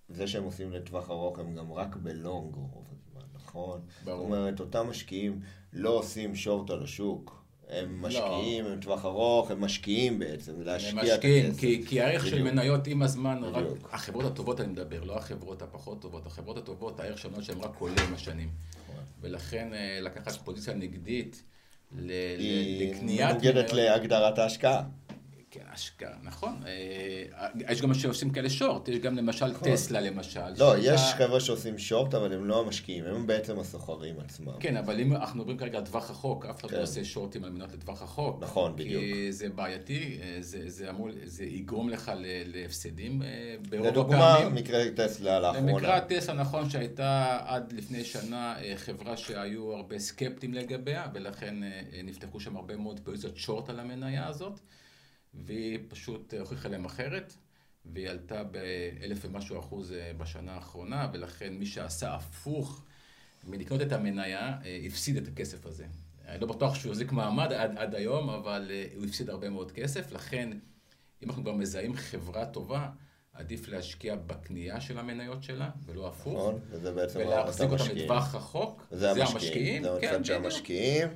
זה 0.09 0.27
שהם 0.27 0.45
עושים 0.45 0.73
לטווח 0.73 1.11
ארוך, 1.11 1.39
הם 1.39 1.55
גם 1.55 1.73
רק 1.73 1.97
בלונג 1.97 2.55
רוב 2.55 2.87
הזמן, 2.93 3.27
נכון? 3.35 3.81
ברור. 4.05 4.19
זאת 4.19 4.27
אומרת, 4.27 4.61
אותם 4.61 4.87
משקיעים 4.91 5.41
לא 5.73 5.91
עושים 5.91 6.35
שורט 6.35 6.71
על 6.71 6.83
השוק. 6.83 7.42
הם 7.73 8.03
לא. 8.03 8.09
משקיעים, 8.09 8.65
לא. 8.65 8.71
הם 8.71 8.81
טווח 8.81 9.05
ארוך, 9.05 9.51
הם 9.51 9.61
משקיעים 9.61 10.19
בעצם, 10.19 10.53
להשקיע 10.63 11.15
את 11.15 11.19
הכסף. 11.19 11.61
כי, 11.61 11.83
כי 11.87 12.01
הערך 12.01 12.25
בדיוק. 12.25 12.37
של 12.37 12.43
מניות 12.43 12.87
עם 12.87 13.03
הזמן. 13.03 13.41
רק 13.45 13.65
החברות 13.93 14.25
הטובות 14.25 14.61
אני 14.61 14.69
מדבר, 14.69 15.05
לא 15.05 15.17
החברות 15.17 15.63
הפחות 15.63 16.03
טובות. 16.03 16.27
החברות 16.27 16.57
הטובות, 16.57 17.01
הערך 17.01 17.19
של 17.19 17.29
המניות 17.29 17.45
שלהם 17.45 17.61
רק 17.63 17.77
עולה 17.79 18.03
עם 18.09 18.15
השנים. 18.15 18.49
נכון. 18.85 19.05
ולכן 19.21 19.75
אה, 19.75 19.99
לקחת 20.01 20.33
פוזיציה 20.33 20.75
נגדית 20.75 21.43
לקניית... 21.93 23.03
היא 23.03 23.25
מנוגדת 23.27 23.73
להגדרת 23.73 24.39
ההשקעה. 24.39 24.83
כן, 25.55 25.61
השקעה, 25.73 26.13
נכון. 26.23 26.61
אה, 26.67 27.49
יש 27.71 27.83
גם 27.83 27.95
שעושים 27.95 28.31
כאלה 28.31 28.51
שורט, 28.51 28.89
יש 28.89 28.99
גם 28.99 29.17
למשל 29.17 29.47
נכון. 29.47 29.73
טסלה 29.73 30.01
למשל. 30.01 30.41
לא, 30.59 30.75
יש 30.79 31.01
חבר'ה 31.01 31.41
שעושים 31.41 31.79
שורט, 31.79 32.15
אבל 32.15 32.33
הם 32.33 32.45
לא 32.45 32.61
המשקיעים, 32.61 33.05
הם 33.05 33.27
בעצם 33.27 33.59
הסוחרים 33.59 34.21
עצמם. 34.21 34.53
כן, 34.61 34.77
אבל 34.77 35.01
אם 35.01 35.13
אנחנו 35.13 35.39
מדברים 35.39 35.59
כרגע 35.59 35.79
על 35.79 35.85
טווח 35.85 36.11
רחוק, 36.11 36.47
אף 36.47 36.61
אחד 36.61 36.71
לא 36.71 36.77
כן. 36.77 36.81
עושה 36.81 37.05
שורטים 37.05 37.45
על 37.45 37.51
מנת 37.51 37.73
לטווח 37.73 38.03
רחוק. 38.03 38.43
נכון, 38.43 38.77
בדיוק. 38.77 39.03
כי 39.03 39.33
זה 39.33 39.49
בעייתי, 39.49 40.19
אה, 40.23 40.37
זה 41.25 41.45
יגרום 41.45 41.89
לך 41.89 42.13
להפסדים 42.47 43.23
אה, 43.23 43.55
ברוב 43.71 43.87
הפעמים. 43.87 43.93
לדוגמה, 43.93 44.49
מקרה 44.49 44.81
טסלה 44.97 45.41
לאחרונה. 45.41 45.73
במקרה 45.73 46.01
טסלה, 46.01 46.35
נכון, 46.35 46.71
שהייתה 46.71 47.39
עד 47.45 47.73
לפני 47.73 48.05
שנה 48.05 48.57
חברה 48.77 49.17
שהיו 49.17 49.73
הרבה 49.73 49.99
סקפטים 49.99 50.55
לגביה, 50.55 51.07
ולכן 51.15 51.55
נפתחו 52.05 52.41
שם 52.41 52.57
הרבה 52.57 52.77
מאוד 52.77 53.01
פעולות 53.01 53.37
שורט 53.37 53.69
על 53.69 53.81
המניה 53.81 54.27
הזאת. 54.27 54.61
והיא 55.35 55.79
פשוט 55.89 56.35
הוכיחה 56.35 56.69
להם 56.69 56.85
אחרת, 56.85 57.35
והיא 57.85 58.09
עלתה 58.09 58.45
באלף 58.45 59.25
ומשהו 59.25 59.59
אחוז 59.59 59.93
אה, 59.93 60.13
בשנה 60.19 60.55
האחרונה, 60.55 61.09
ולכן 61.13 61.55
מי 61.55 61.67
שעשה 61.67 62.15
הפוך 62.15 62.85
מלקנות 63.45 63.83
את 63.83 63.93
המניה, 63.93 64.59
אה, 64.65 64.81
הפסיד 64.87 65.17
את 65.17 65.29
הכסף 65.29 65.67
הזה. 65.67 65.87
אני 66.29 66.41
לא 66.41 66.47
בטוח 66.47 66.75
שהוא 66.75 66.93
יחזיק 66.93 67.13
מעמד 67.13 67.53
עד, 67.53 67.79
עד 67.79 67.95
היום, 67.95 68.31
אבל 68.31 68.71
אה, 68.71 68.87
הוא 68.97 69.05
הפסיד 69.05 69.31
הרבה 69.31 69.51
מאוד 69.51 69.73
כסף, 69.73 70.13
לכן 70.13 70.51
אם 71.23 71.29
אנחנו 71.29 71.43
כבר 71.43 71.53
מזהים 71.53 71.95
חברה 71.95 72.47
טובה, 72.47 72.89
עדיף 73.33 73.69
להשקיע 73.69 74.15
בקנייה 74.15 74.81
של 74.81 74.99
המניות 74.99 75.43
שלה, 75.43 75.71
ולא 75.87 76.09
הפוך. 76.09 76.35
נכון, 76.35 76.61
וזה 76.71 76.93
בעצם 76.93 77.19
ולהחזיק 77.19 77.71
אותם 77.71 77.85
לטווח 77.95 78.35
רחוק. 78.35 78.87
זה 78.91 79.11
המשקיעים. 79.11 79.83
זה 79.83 79.91
המצב 79.91 80.25
של 80.25 80.35
המשקיעים. 80.35 81.09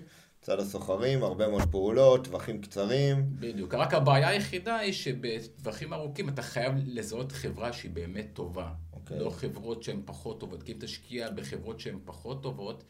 צד 0.47 0.61
הסוחרים, 0.61 1.23
הרבה 1.23 1.49
מאוד 1.49 1.71
פעולות, 1.71 2.25
טווחים 2.25 2.61
קצרים. 2.61 3.27
בדיוק, 3.31 3.75
רק 3.75 3.95
הבעיה 3.95 4.29
היחידה 4.29 4.77
היא 4.77 4.93
שבטווחים 4.93 5.93
ארוכים 5.93 6.29
אתה 6.29 6.43
חייב 6.43 6.73
לזהות 6.87 7.33
חברה 7.33 7.73
שהיא 7.73 7.91
באמת 7.91 8.27
טובה. 8.33 8.69
Okay. 8.93 8.97
אוקיי. 8.97 9.19
לא 9.19 9.31
חברות 9.31 9.83
שהן 9.83 10.03
פחות 10.05 10.41
טובות, 10.41 10.63
כי 10.63 10.73
אם 10.73 10.79
תשקיע 10.81 11.31
בחברות 11.31 11.81
שהן 11.81 11.99
פחות 12.05 12.43
טובות, 12.43 12.85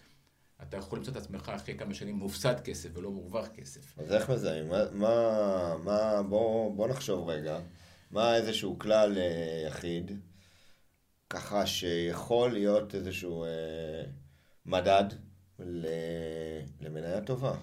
אתה 0.62 0.76
יכול 0.76 0.98
למצוא 0.98 1.12
את 1.12 1.16
עצמך 1.16 1.52
אחרי 1.54 1.78
כמה 1.78 1.94
שנים 1.94 2.14
מופסד 2.14 2.60
כסף 2.60 2.88
ולא 2.94 3.10
מורווח 3.10 3.46
כסף. 3.46 3.98
אז 3.98 4.12
איך 4.12 4.30
מזהים? 4.30 4.68
מה, 4.68 4.84
מה, 4.92 5.76
מה 5.84 6.22
בוא, 6.22 6.74
בוא 6.74 6.88
נחשוב 6.88 7.28
רגע, 7.28 7.58
מה 8.10 8.36
איזשהו 8.36 8.78
כלל 8.78 9.18
אה, 9.18 9.64
יחיד, 9.66 10.10
ככה 11.30 11.66
שיכול 11.66 12.52
להיות 12.52 12.94
איזשהו 12.94 13.44
אה, 13.44 14.02
מדד 14.66 15.25
למניה 16.80 17.20
טובה. 17.20 17.54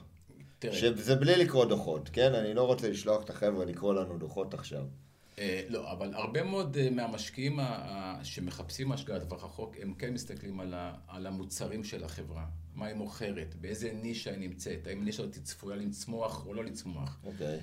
תראה. 0.60 0.75
שזה 0.75 1.15
בלי 1.15 1.36
לקרוא 1.36 1.65
דוחות, 1.65 2.10
כן? 2.13 2.34
אני 2.34 2.53
לא 2.53 2.63
רוצה 2.67 2.89
לשלוח 2.89 3.23
את 3.23 3.29
החבר'ה 3.29 3.65
לקרוא 3.65 3.93
לנו 3.93 4.17
דוחות 4.17 4.53
עכשיו. 4.53 4.84
אה, 5.39 5.62
לא, 5.69 5.91
אבל 5.91 6.13
הרבה 6.13 6.43
מאוד 6.43 6.77
אה, 6.77 6.89
מהמשקיעים 6.89 7.60
שמחפשים 8.23 8.91
השקעה 8.91 9.17
לטווח 9.17 9.43
רחוק, 9.43 9.75
הם 9.82 9.93
כן 9.93 10.13
מסתכלים 10.13 10.60
על 11.08 11.27
המוצרים 11.27 11.84
של 11.84 12.03
החברה. 12.03 12.45
מה 12.75 12.86
היא 12.86 12.95
מוכרת, 12.95 13.56
באיזה 13.62 13.91
נישה 13.93 14.32
היא 14.32 14.39
נמצאת, 14.39 14.88
האם 14.88 15.06
נישה 15.06 15.23
הזאת 15.23 15.36
צפויה 15.43 15.77
לצמוח 15.77 16.45
או 16.45 16.53
לא 16.53 16.63
לצמוח. 16.63 17.19
אוקיי. 17.23 17.60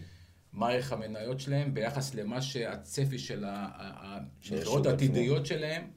מה 0.53 0.69
ערך 0.69 0.93
המניות 0.93 1.41
שלהם 1.41 1.75
ביחס 1.75 2.15
למה 2.15 2.43
שהצפי 2.43 3.19
של 3.19 3.45
המכירות 3.47 4.87
העתידיות 4.87 5.47
שלהם 5.47 5.91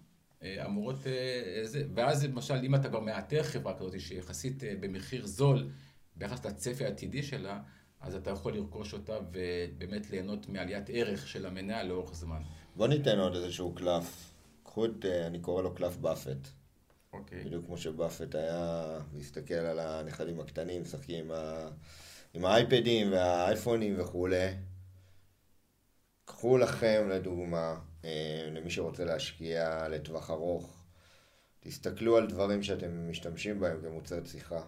אמורות, 0.65 1.07
אה, 1.07 1.61
זה, 1.63 1.83
ואז 1.93 2.25
למשל 2.25 2.53
אם 2.63 2.75
אתה 2.75 2.89
כבר 2.89 2.99
מאתר 2.99 3.43
חברה 3.43 3.77
כזאת 3.77 3.99
שיחסית 3.99 4.63
אה, 4.63 4.73
במחיר 4.79 5.25
זול 5.25 5.69
ביחס 6.15 6.45
לצפי 6.45 6.85
העתידי 6.85 7.23
שלה, 7.23 7.61
אז 8.01 8.15
אתה 8.15 8.29
יכול 8.29 8.53
לרכוש 8.53 8.93
אותה 8.93 9.17
ובאמת 9.31 10.09
ליהנות 10.09 10.49
מעליית 10.49 10.89
ערך 10.89 11.27
של 11.27 11.45
המניה 11.45 11.83
לאורך 11.83 12.15
זמן. 12.15 12.41
בוא 12.75 12.87
ניתן 12.87 13.19
עוד 13.19 13.35
איזשהו 13.35 13.75
קלף. 13.75 14.33
קחו 14.63 14.85
את, 14.85 15.05
אני 15.05 15.39
קורא 15.39 15.61
לו 15.61 15.75
קלף 15.75 15.97
באפט. 15.97 16.47
אוקיי. 17.13 17.43
בדיוק 17.43 17.65
כמו 17.65 17.77
שבאפט 17.77 18.35
היה 18.35 18.99
מסתכל 19.13 19.53
על 19.53 19.79
הנכדים 19.79 20.39
הקטנים, 20.39 20.81
משחקים 20.81 21.25
עם, 21.25 21.31
ה... 21.31 21.69
עם 22.33 22.45
האייפדים 22.45 23.11
והאייפונים 23.11 23.99
וכולי. 23.99 24.47
קחו 26.25 26.57
לכם 26.57 27.09
לדוגמה 27.09 27.57
אה, 27.57 27.92
למי 28.51 28.69
שרוצה 28.69 29.05
להשקיע 29.05 29.87
לטווח 29.87 30.29
ארוך. 30.29 30.83
תסתכלו 31.59 32.17
על 32.17 32.27
דברים 32.27 32.63
שאתם 32.63 33.09
משתמשים 33.09 33.59
בהם 33.59 33.81
כמוצר 33.81 34.21
צריכה. 34.21 34.61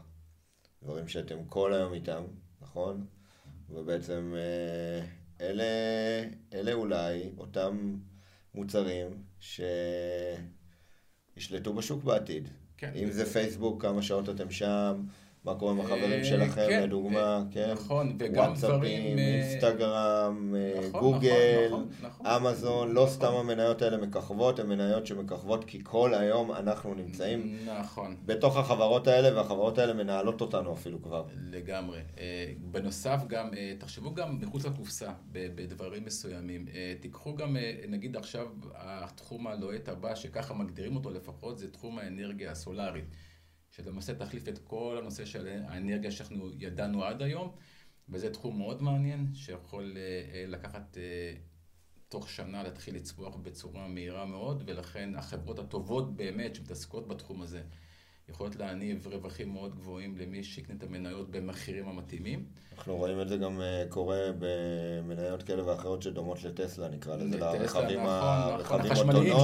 דברים 0.84 1.08
שאתם 1.08 1.46
כל 1.46 1.74
היום 1.74 1.94
איתם, 1.94 2.24
נכון? 2.62 3.06
ובעצם 3.70 4.34
אה, 4.38 5.06
אלה, 5.42 5.64
אלה 6.54 6.74
אולי 6.74 7.32
אותם 7.38 7.98
מוצרים 8.54 9.24
שישלטו 11.36 11.74
בשוק 11.74 12.04
בעתיד. 12.04 12.50
כן. 12.78 12.92
אם 12.96 13.12
זה 13.12 13.26
פייסבוק, 13.26 13.82
כמה 13.82 14.02
שעות 14.02 14.30
אתם 14.30 14.52
שם, 14.52 15.04
מה 15.46 15.56
קורה 15.56 15.72
עם 15.72 15.80
החברים 15.80 16.20
אה, 16.20 16.26
שלכם, 16.26 16.66
כן, 16.70 16.84
לדוגמה, 16.84 17.20
אה, 17.20 17.42
כן? 17.52 17.72
נכון, 17.72 18.16
וגם 18.20 18.54
דברים... 18.54 19.18
וואטסאפים, 19.18 19.18
אה, 19.18 19.44
אינסטגרם, 19.44 20.56
אה, 20.56 20.88
נכון, 20.90 21.00
גוגל, 21.02 21.68
נכון, 21.68 21.88
נכון, 22.02 22.26
אמזון, 22.28 22.92
לא 22.92 23.06
סתם 23.10 23.34
המניות 23.34 23.82
האלה 23.82 23.98
מככבות, 23.98 24.60
הן 24.60 24.68
מניות 24.68 25.08
שמככבות 25.08 25.66
כי 25.66 25.80
כל 25.84 26.14
היום 26.14 26.52
אנחנו 26.52 26.94
נמצאים 26.94 27.58
נכון. 27.80 28.16
בתוך 28.26 28.58
החברות 28.58 29.08
האלה, 29.08 29.38
והחברות 29.38 29.78
האלה 29.78 29.94
מנהלות 29.94 30.42
אותנו 30.42 30.74
אפילו 30.74 31.02
כבר. 31.02 31.24
לגמרי. 31.52 32.00
בנוסף 32.72 33.22
גם, 33.28 33.50
תחשבו 33.78 34.14
גם 34.14 34.40
מחוץ 34.42 34.66
לקופסה 34.66 35.12
בדברים 35.32 36.06
מסוימים. 36.06 36.66
תיקחו 37.00 37.36
גם, 37.36 37.58
נגיד 37.88 38.18
עכשיו, 38.18 38.48
התחום 38.76 39.48
הלוהט 39.48 39.90
הבא, 39.90 40.16
שככה 40.16 40.54
מגדירים 40.54 40.96
אותו 40.96 41.10
לפחות, 41.10 41.58
זה 41.58 41.72
תחום 41.72 42.00
האנרגיה 42.00 42.52
הסולארית. 42.52 43.06
שלמעשה 43.76 44.16
תחליף 44.16 44.48
את 44.48 44.58
כל 44.58 44.98
הנושא 45.02 45.26
של 45.26 45.48
האנרגיה 45.68 46.12
שאנחנו 46.12 46.50
ידענו 46.60 47.04
עד 47.04 47.22
היום, 47.22 47.56
וזה 48.10 48.34
תחום 48.34 48.58
מאוד 48.58 48.82
מעניין, 48.82 49.28
שיכול 49.34 49.98
אה, 49.98 50.02
אה, 50.34 50.46
לקחת 50.48 50.98
אה, 50.98 51.34
תוך 52.10 52.30
שנה 52.30 52.64
להתחיל 52.64 52.96
לצמוח 52.96 53.36
בצורה 53.36 53.88
מהירה 53.88 54.26
מאוד, 54.26 54.64
ולכן 54.66 55.16
החברות 55.16 55.60
הטובות 55.60 56.16
באמת 56.16 56.56
שמתעסקות 56.56 57.08
בתחום 57.08 57.42
הזה 57.42 57.64
יכולות 58.30 58.56
להניב 58.56 59.08
רווחים 59.12 59.54
מאוד 59.54 59.76
גבוהים 59.76 60.18
למי 60.18 60.44
שיקנה 60.44 60.76
את 60.78 60.84
המניות 60.84 61.30
במחירים 61.32 61.88
המתאימים. 61.88 62.46
אנחנו 62.78 62.96
רואים 62.98 63.22
את 63.22 63.28
זה 63.30 63.38
גם 63.38 63.62
אה, 63.62 63.84
קורה 63.90 64.20
במניות 64.40 65.44
כאלה 65.44 65.66
ואחרות 65.66 66.02
שדומות 66.02 66.44
לטסלה, 66.44 66.88
נקרא 66.90 67.16
לזה, 67.16 67.38
לרכבים 67.40 68.00
נכון, 68.00 68.10
ה- 68.12 68.58
נכון, 68.60 68.82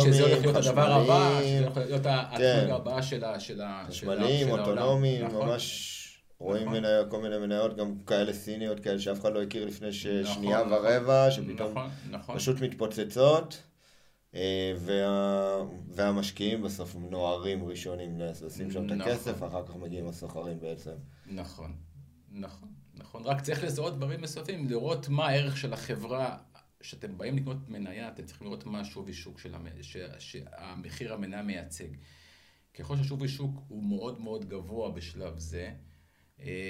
שזה 0.02 0.24
הולך 0.24 0.42
להיות 0.46 0.56
הדבר 0.56 0.92
הבא, 0.92 1.40
שזה 1.42 1.60
הולך 1.64 1.78
להיות 1.78 2.06
ה- 2.06 2.30
כן. 2.38 2.58
הסוג 2.60 2.72
הבא 2.72 3.02
של 3.02 3.24
ה- 3.24 3.40
של 3.40 3.62
ה- 3.62 3.86
של 3.90 4.10
ה- 4.10 4.14
חשמליים, 4.14 4.48
העולם. 4.48 4.64
אוטונומיים, 4.68 5.26
נכון. 5.26 5.48
ממש 5.50 5.98
רואים 6.40 6.64
נכון. 6.68 6.78
מניות, 6.78 7.08
כל 7.10 7.22
מיני 7.22 7.38
מניות, 7.38 7.78
גם 7.78 7.94
כאלה 8.08 8.34
סיניות, 8.34 8.80
כאלה 8.80 9.00
שאף 9.00 9.20
אחד 9.22 9.34
לא 9.34 9.42
הכיר 9.44 9.66
לפני 9.66 9.92
שנייה 9.94 10.30
נכון. 10.64 10.74
ורבע, 10.74 11.32
שפתאום 11.32 11.72
נכון, 11.72 11.90
נכון. 12.10 12.36
פשוט 12.38 12.62
מתפוצצות, 12.62 13.62
וה... 14.78 15.64
והמשקיעים 15.88 16.62
בסוף 16.62 16.96
נוערים 16.96 17.64
ראשונים 17.64 18.20
לשים 18.20 18.72
שם 18.72 18.86
את 18.86 18.92
נכון. 18.92 19.02
הכסף, 19.02 19.44
אחר 19.44 19.66
כך 19.66 19.76
מגיעים 19.76 20.08
הסוחרים 20.08 20.60
בעצם. 20.60 20.96
נכון, 21.26 21.76
נכון, 22.32 22.70
נכון. 22.94 23.24
רק 23.24 23.42
צריך 23.42 23.64
לזהות 23.64 23.98
דברים 23.98 24.22
נוספים, 24.22 24.70
לראות 24.70 25.10
מה 25.10 25.28
הערך 25.28 25.58
של 25.58 25.74
החברה. 25.74 26.38
כשאתם 26.80 27.18
באים 27.18 27.38
לקנות 27.38 27.70
מניה, 27.70 28.10
אתם 28.10 28.26
צריכים 28.26 28.48
לראות 28.48 28.66
מה 28.66 28.80
השווי 28.80 29.14
שוק 29.14 29.40
של 29.40 29.56
המ... 29.56 29.68
ש... 29.82 29.98
שהמחיר 30.20 31.14
המניה 31.14 31.42
מייצג. 31.42 31.88
ככל 32.74 32.98
שהשווי 32.98 33.28
שוק 33.28 33.60
הוא 33.68 33.84
מאוד 33.84 34.22
מאוד 34.22 34.50
גבוה 34.50 34.92
בשלב 34.92 35.38
זה, 35.38 35.60
אה, 35.60 35.74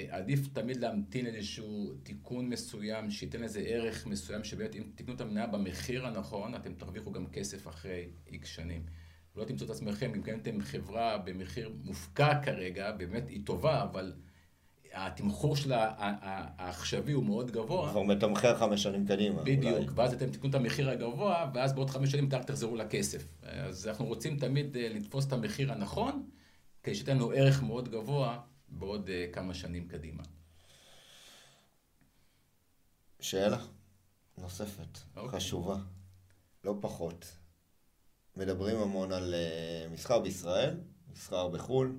עדיף 0.08 0.48
תמיד 0.52 0.76
להמתין 0.76 1.26
איזשהו 1.26 1.94
תיקון 2.02 2.48
מסוים, 2.48 3.10
שייתן 3.10 3.40
לזה 3.40 3.60
ערך 3.60 4.06
מסוים, 4.06 4.44
שבאמת 4.44 4.76
אם 4.76 4.82
תקנו 4.94 5.14
את 5.14 5.20
המניה 5.20 5.46
במחיר 5.46 6.06
הנכון, 6.06 6.54
אתם 6.54 6.74
תרוויחו 6.74 7.12
גם 7.12 7.26
כסף 7.26 7.68
אחרי 7.68 8.08
איקס 8.26 8.48
שנים. 8.48 8.82
ולא 9.36 9.44
תמצאו 9.44 9.66
את 9.66 9.70
עצמכם, 9.70 10.12
אם 10.16 10.22
קניתם 10.22 10.60
חברה 10.60 11.18
במחיר 11.18 11.72
מופקע 11.84 12.42
כרגע, 12.42 12.92
באמת 12.92 13.28
היא 13.28 13.40
טובה, 13.44 13.82
אבל 13.82 14.12
התמחור 14.94 15.56
שלה 15.56 15.94
העכשווי 15.98 17.12
הוא 17.12 17.24
מאוד 17.24 17.50
גבוה. 17.50 17.90
כבר 17.90 18.02
מתמחר 18.02 18.58
חמש 18.58 18.82
שנים 18.82 19.06
קדימה. 19.06 19.40
אולי. 19.40 19.56
בדיוק, 19.56 19.90
ואז 19.94 20.12
אתם 20.12 20.30
תקנו 20.30 20.50
את 20.50 20.54
המחיר 20.54 20.90
הגבוה, 20.90 21.50
ואז 21.54 21.72
בעוד 21.72 21.90
חמש 21.90 22.10
שנים 22.10 22.28
רק 22.32 22.44
תחזרו 22.44 22.76
לכסף. 22.76 23.34
אז 23.42 23.88
אנחנו 23.88 24.06
רוצים 24.06 24.36
תמיד 24.36 24.76
אה, 24.76 24.88
לתפוס 24.88 25.26
את 25.26 25.32
המחיר 25.32 25.72
הנכון, 25.72 26.22
כדי 26.82 26.94
שייתן 26.94 27.16
לנו 27.16 27.30
ערך 27.30 27.62
מאוד 27.62 27.88
גבוה 27.88 28.40
בעוד 28.78 29.08
אה, 29.10 29.26
כמה 29.32 29.54
שנים 29.54 29.88
קדימה. 29.88 30.22
שאלה 33.20 33.58
נוספת, 34.38 34.98
אוקיי. 35.16 35.40
חשובה, 35.40 35.76
לא 36.64 36.74
פחות. 36.80 37.36
מדברים 38.36 38.76
המון 38.76 39.12
על 39.12 39.34
אה, 39.34 39.86
מסחר 39.90 40.18
בישראל, 40.18 40.80
מסחר 41.12 41.48
בחו"ל. 41.48 41.98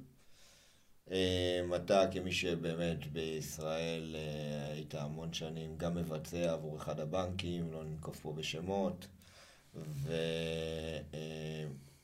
אה, 1.11 1.61
אתה 1.75 2.03
כמי 2.11 2.31
שבאמת 2.31 3.07
בישראל 3.07 4.15
היית 4.71 4.95
המון 4.95 5.33
שנים 5.33 5.77
גם 5.77 5.95
מבצע 5.95 6.53
עבור 6.53 6.77
אחד 6.77 6.99
הבנקים, 6.99 7.71
לא 7.71 7.83
ננקוב 7.83 8.15
פה 8.21 8.33
בשמות, 8.33 9.07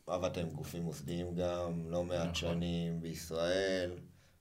ועבדת 0.08 0.38
עם 0.38 0.50
גופים 0.50 0.84
מוסדיים 0.84 1.36
גם 1.36 1.92
לא 1.92 2.04
מעט 2.04 2.22
נכון. 2.22 2.34
שנים 2.34 3.02
בישראל, 3.02 3.92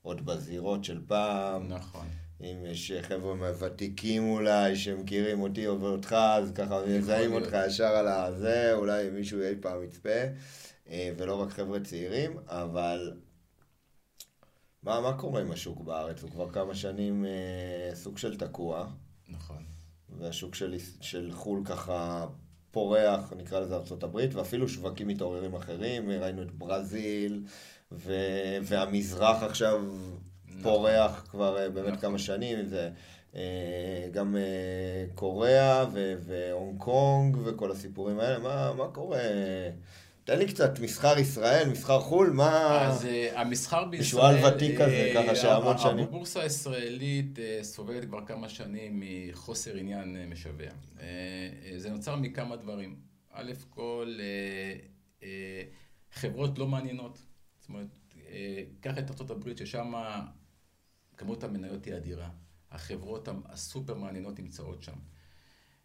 עוד 0.09 0.27
בזירות 0.27 0.85
של 0.85 1.01
פעם. 1.07 1.69
נכון. 1.69 2.07
אם 2.41 2.65
יש 2.67 2.93
חבר'ה 3.03 3.35
ותיקים 3.59 4.29
אולי, 4.29 4.77
שמכירים 4.77 5.41
אותי 5.41 5.67
או 5.67 5.87
אותך, 5.87 6.13
אז 6.13 6.53
ככה 6.55 6.81
מזהים. 6.87 7.33
אותך 7.33 7.57
ישר 7.67 7.85
על 7.85 8.09
הזה, 8.09 8.75
אולי 8.75 9.11
מישהו 9.11 9.41
אי 9.41 9.55
פעם 9.61 9.85
יצפה, 9.85 10.21
אה, 10.89 11.11
ולא 11.17 11.35
רק 11.43 11.51
חבר'ה 11.51 11.81
צעירים, 11.81 12.39
אבל 12.47 13.17
מה, 14.83 15.01
מה 15.01 15.19
קורה 15.19 15.41
עם 15.41 15.51
השוק 15.51 15.81
בארץ? 15.81 16.23
הוא 16.23 16.31
כבר 16.31 16.51
כמה 16.51 16.75
שנים 16.75 17.25
אה, 17.25 17.95
סוג 17.95 18.19
של 18.19 18.37
תקוע, 18.37 18.87
נכון. 19.29 19.65
והשוק 20.19 20.55
של, 20.55 20.75
של 21.01 21.33
חו"ל 21.33 21.63
ככה 21.65 22.27
פורח, 22.71 23.33
נקרא 23.37 23.61
לזה 23.61 23.75
ארה"ב, 23.75 24.17
ואפילו 24.33 24.69
שווקים 24.69 25.09
מתעוררים 25.09 25.55
אחרים, 25.55 26.11
ראינו 26.11 26.43
את 26.43 26.51
ברזיל, 26.51 27.43
ו, 27.93 28.13
והמזרח 28.63 29.43
עכשיו 29.43 29.81
פורח 30.63 31.27
כבר 31.31 31.59
אה, 31.63 31.69
באמת 31.71 31.89
נכון. 31.89 32.01
כמה 32.01 32.19
שנים, 32.19 32.67
זה 32.67 32.91
אה, 33.35 34.09
גם 34.13 34.37
אה, 34.37 35.05
קוריאה 35.15 35.85
והונג 36.21 36.79
קונג 36.81 37.37
וכל 37.45 37.71
הסיפורים 37.71 38.21
האלה, 38.21 38.39
מה, 38.39 38.73
מה 38.75 38.89
קורה? 38.89 39.21
תן 40.25 40.39
לי 40.39 40.47
קצת 40.47 40.79
מסחר 40.79 41.19
ישראל, 41.19 41.69
מסחר 41.69 42.01
חו"ל, 42.01 42.31
מה... 42.31 42.81
אז 42.89 43.07
אה, 43.07 43.41
המסחר 43.41 43.85
בישראל... 43.85 44.35
משועל 44.37 44.55
ותיק 44.55 44.75
כזה, 44.81 45.13
אה, 45.15 45.23
ככה 45.25 45.35
שהמון 45.37 45.75
ה- 45.75 45.79
שנים. 45.79 46.05
הבורסה 46.05 46.41
הישראלית 46.43 47.39
אה, 47.39 47.59
סובלת 47.63 48.05
כבר 48.05 48.27
כמה 48.27 48.49
שנים 48.49 49.03
מחוסר 49.05 49.75
עניין 49.77 50.17
אה, 50.17 50.27
משווע. 50.27 50.65
אה, 50.67 50.71
אה, 51.01 51.79
זה 51.79 51.91
נוצר 51.91 52.17
מכמה 52.17 52.57
דברים. 52.57 52.97
א' 53.33 53.53
כל, 53.71 54.15
אה, 54.21 54.75
אה, 55.23 55.63
חברות 56.13 56.59
לא 56.59 56.67
מעניינות. 56.67 57.19
אומרת, 57.69 57.89
אה, 58.29 58.65
קח 58.81 58.99
את 58.99 59.21
ארה"ב 59.21 59.57
ששם 59.57 59.93
כמות 61.17 61.45
המניות 61.45 61.85
היא 61.85 61.97
אדירה. 61.97 62.31
החברות 62.71 63.29
הסופר 63.45 63.95
מעניינות 63.95 64.39
נמצאות 64.39 64.83
שם. 64.83 64.99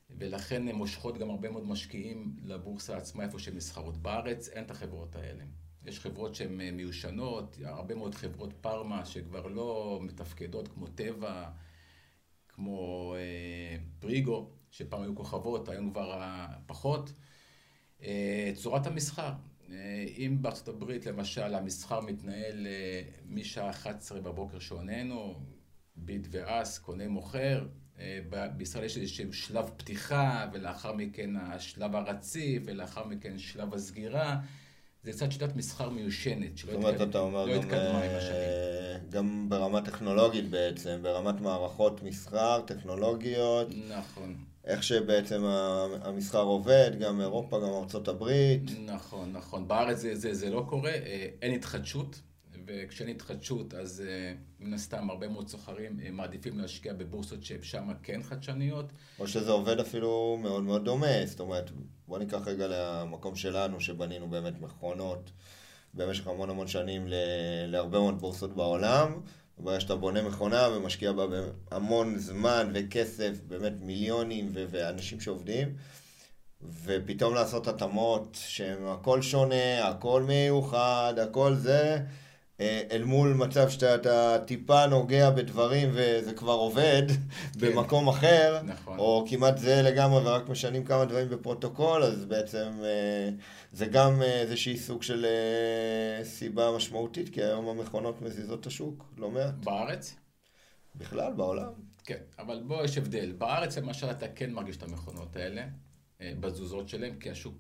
ולכן 0.10 0.68
הן 0.68 0.76
מושכות 0.76 1.18
גם 1.18 1.30
הרבה 1.30 1.50
מאוד 1.50 1.68
משקיעים 1.68 2.36
לבורסה 2.44 2.98
עצמה, 2.98 3.24
איפה 3.24 3.40
שהן 3.40 3.56
נסחרות. 3.56 3.98
בארץ 3.98 4.50
אין 4.50 4.64
את 4.64 4.72
החברות 4.72 5.16
האלה. 5.16 5.44
יש 5.86 6.00
חברות 6.00 6.36
שהן 6.36 6.62
אה, 6.62 6.72
מיושנות, 6.72 7.58
הרבה 7.64 7.96
מאוד 7.96 8.16
חברות 8.16 8.54
פארמה 8.62 9.06
שכבר 9.06 9.48
לא 9.48 10.00
מתפקדות, 10.02 10.68
כמו 10.68 10.88
טבע, 10.88 11.50
כמו 12.50 13.16
אה, 13.18 13.78
פריגו, 14.00 14.50
שפעם 14.72 15.02
היו 15.02 15.16
כוכבות, 15.16 15.70
היום 15.70 15.92
כבר 15.92 16.22
פחות. 16.66 17.14
אה, 18.04 18.52
צורת 18.56 18.88
המסחר. 18.88 19.34
אה, 19.74 20.06
אם 20.18 20.38
בארצות 20.42 20.68
הברית, 20.68 21.06
למשל, 21.06 21.56
המסחר 21.56 22.02
מתנהל 22.02 22.68
אה, 22.68 23.02
משעה 23.30 23.70
11 23.70 24.22
בבוקר 24.22 24.60
שעוננו, 24.60 25.36
ביט 25.96 26.28
ואס, 26.32 26.78
קונה 26.78 27.08
מוכר, 27.08 27.68
אה, 28.00 28.20
בישראל 28.58 28.84
יש 28.84 28.98
איזשהו 28.98 29.34
שלב 29.34 29.70
פתיחה, 29.78 30.50
ולאחר 30.54 30.94
מכן 30.94 31.36
השלב 31.36 31.96
הרציף, 31.96 32.64
ולאחר 32.66 33.06
מכן 33.06 33.38
שלב 33.38 33.74
הסגירה. 33.74 34.40
זה 35.04 35.12
קצת 35.12 35.32
שיטת 35.32 35.56
מסחר 35.56 35.90
מיושנת, 35.90 36.58
שלא 36.58 36.72
זאת 36.72 36.84
אומרת, 36.84 37.10
אתה 37.10 37.20
אומר 37.20 37.46
לא 37.46 37.54
גם, 37.54 37.60
התקדמה 37.60 38.04
עם 38.04 38.12
השנים. 38.18 39.10
גם 39.10 39.50
ברמה 39.50 39.82
טכנולוגית 39.82 40.50
בעצם, 40.50 41.00
ברמת 41.02 41.42
מערכות 41.42 42.04
מסחר, 42.04 42.62
טכנולוגיות, 42.62 43.68
נכון, 43.90 44.36
איך 44.66 44.84
שבעצם 44.84 45.44
המסחר 46.02 46.42
עובד, 46.42 46.92
גם 47.00 47.22
אירופה, 47.22 47.60
גם 47.60 47.74
ארצות 47.74 48.08
הברית. 48.08 48.62
נכון, 48.86 49.32
נכון. 49.32 49.68
בארץ 49.68 49.98
זה, 49.98 50.16
זה, 50.16 50.34
זה 50.34 50.50
לא 50.50 50.66
קורה, 50.70 50.92
אה, 50.92 51.28
אין 51.42 51.54
התחדשות, 51.54 52.22
וכשאין 52.66 53.10
התחדשות, 53.10 53.74
אז 53.74 54.04
אה, 54.08 54.34
מן 54.60 54.74
הסתם 54.74 55.10
הרבה 55.10 55.28
מאוד 55.28 55.48
סוחרים 55.48 56.00
אה, 56.06 56.12
מעדיפים 56.12 56.60
להשקיע 56.60 56.94
בבורסות 56.94 57.44
שהן 57.44 57.64
שם 57.64 57.90
כן 58.04 58.24
חדשניות. 58.24 58.86
או 59.20 59.28
שזה 59.28 59.52
עובד 59.52 59.80
אפילו 59.80 60.38
מאוד 60.42 60.64
מאוד 60.64 60.86
דומה, 60.86 61.26
זאת 61.26 61.40
אומרת, 61.40 61.72
בוא 62.08 62.20
ניקח 62.20 62.42
רגע 62.46 62.68
למקום 62.68 63.36
שלנו, 63.36 63.80
שבנינו 63.80 64.30
באמת 64.30 64.62
מכונות 64.62 65.32
במשך 65.94 66.28
המון 66.28 66.50
המון 66.50 66.68
שנים 66.68 67.08
להרבה 67.68 68.00
מאוד 68.00 68.20
בורסות 68.20 68.56
בעולם. 68.56 69.20
ברגע 69.58 69.80
שאתה 69.80 69.96
בונה 69.96 70.22
מכונה 70.22 70.70
ומשקיע 70.70 71.12
בה 71.12 71.26
המון 71.72 72.18
זמן 72.18 72.72
וכסף, 72.74 73.32
באמת 73.48 73.74
מיליונים 73.82 74.50
ו- 74.54 74.66
ואנשים 74.70 75.20
שעובדים, 75.20 75.76
ופתאום 76.84 77.34
לעשות 77.34 77.68
התאמות 77.68 78.38
שהן 78.42 78.78
הכל 78.88 79.22
שונה, 79.22 79.88
הכל 79.88 80.24
מיוחד, 80.24 81.14
הכל 81.24 81.56
זה, 81.56 82.00
אל 82.60 83.04
מול 83.04 83.34
מצב 83.34 83.70
שאתה 83.70 84.38
טיפה 84.46 84.86
נוגע 84.86 85.30
בדברים 85.30 85.90
וזה 85.94 86.34
כבר 86.34 86.54
עובד 86.54 87.04
כן. 87.08 87.16
במקום 87.60 88.08
אחר, 88.08 88.62
נכון. 88.66 89.00
או 89.00 89.26
כמעט 89.30 89.58
זהה 89.58 89.82
לגמרי 89.82 90.22
ורק 90.26 90.50
משנים 90.50 90.86
כמה 90.86 91.06
דברים 91.06 91.30
בפרוטוקול, 91.30 92.04
אז 92.04 92.26
בעצם 92.26 92.72
אה, 92.84 93.30
זה 93.72 93.86
גם 93.86 94.22
אה, 94.22 94.42
איזושהי 94.42 94.78
סוג 94.78 95.04
של 95.04 95.26
סיבה 96.24 96.72
משמעותית, 96.76 97.30
כי 97.30 97.44
היום 97.44 97.68
המכונות 97.68 98.22
מזיזות 98.22 98.62
את 98.62 98.66
השוק, 98.66 99.14
לא 99.18 99.32
מעט. 99.32 99.54
בארץ? 99.54 100.16
בכלל, 100.96 101.34
בעולם. 101.34 101.72
כן, 102.04 102.20
אבל 102.40 102.64
בוא, 102.68 102.84
יש 102.84 102.98
הבדל. 102.98 103.32
בארץ 103.32 103.78
למשל 103.78 104.12
אתה 104.12 104.28
כן 104.28 104.52
מרגיש 104.52 104.78
את 104.78 104.84
המכונות 104.84 105.36
האלה, 105.36 105.66
בתזוזות 106.20 106.90
שלהם, 106.90 107.16
כי 107.20 107.30
השוק 107.30 107.58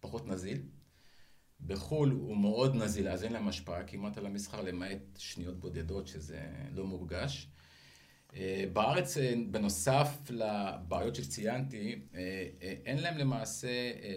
פחות 0.00 0.26
נזיל. 0.26 0.62
בחו"ל 1.60 2.10
הוא 2.10 2.36
מאוד 2.36 2.74
נזיל, 2.74 3.08
אז 3.08 3.24
אין 3.24 3.32
להם 3.32 3.48
השפעה 3.48 3.84
כמעט 3.84 4.18
על 4.18 4.26
המסחר, 4.26 4.62
למעט 4.62 4.98
שניות 5.18 5.60
בודדות, 5.60 6.06
שזה 6.06 6.40
לא 6.72 6.86
מורגש. 6.86 7.48
אה, 8.36 8.64
בארץ, 8.72 9.16
אה, 9.16 9.34
בנוסף 9.50 10.18
לבעיות 10.30 11.14
שציינתי, 11.14 11.98
אה, 12.14 12.48
אין 12.84 12.98
להם 12.98 13.18
למעשה 13.18 13.68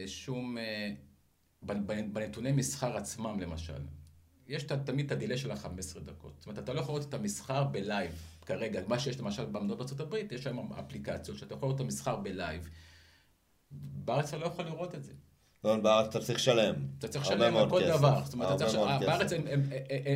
שום... 0.07 0.57
בנתוני 1.61 2.51
מסחר 2.51 2.97
עצמם, 2.97 3.39
למשל, 3.39 3.81
יש 4.47 4.63
תמיד 4.63 5.05
את 5.05 5.11
ה 5.11 5.16
delay 5.16 5.37
של 5.37 5.51
ה-15 5.51 5.99
דקות. 5.99 6.33
זאת 6.37 6.45
אומרת, 6.45 6.59
אתה 6.63 6.73
לא 6.73 6.79
יכול 6.79 6.95
לראות 6.95 7.09
את 7.09 7.13
המסחר 7.13 7.63
בלייב 7.63 8.11
כרגע. 8.45 8.81
מה 8.87 8.99
שיש 8.99 9.19
למשל 9.19 9.45
במדינות 9.45 9.99
הברית, 9.99 10.31
יש 10.31 10.43
שם 10.43 10.73
אפליקציות 10.73 11.37
שאתה 11.37 11.53
יכול 11.53 11.67
לראות 11.67 11.81
את 11.81 11.85
המסחר 11.85 12.15
בלייב. 12.15 12.69
בארץ 13.71 14.27
אתה 14.27 14.37
לא 14.37 14.45
יכול 14.45 14.65
לראות 14.65 14.95
את 14.95 15.03
זה. 15.03 15.13
לא, 15.63 15.75
בארץ 15.75 16.07
אתה 16.15 16.19
צריך 16.19 16.39
לשלם. 16.39 16.75
אתה 16.99 17.07
צריך 17.07 17.25
לשלם 17.25 17.57
על 17.57 17.69
כל 17.69 17.87
דבר. 17.87 18.21
זאת 18.25 18.33
אומרת, 18.33 18.61
בארץ 19.05 19.33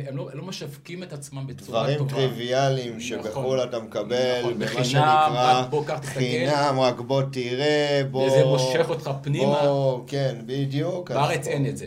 הם 0.08 0.16
לא 0.16 0.44
משווקים 0.44 1.02
את 1.02 1.12
עצמם 1.12 1.46
בצורה 1.46 1.80
טובה. 1.80 1.94
דברים 1.94 2.08
טריוויאליים 2.08 2.96
נכון. 2.96 3.00
שבחו"ל 3.00 3.60
אתה 3.62 3.78
מקבל, 3.78 4.40
נכון, 4.40 4.54
במה 4.54 4.84
שנקרא, 4.84 6.00
חינם, 6.02 6.76
רק 6.80 7.00
בוא 7.00 7.22
תראה, 7.32 8.02
בוא... 8.10 8.26
וזה 8.26 8.44
מושך 8.44 8.86
אותך 8.88 9.10
פנימה. 9.22 9.60
כן, 10.06 10.42
בדיוק. 10.46 11.10
בארץ 11.10 11.46
אין 11.46 11.66
את 11.66 11.76
זה. 11.76 11.86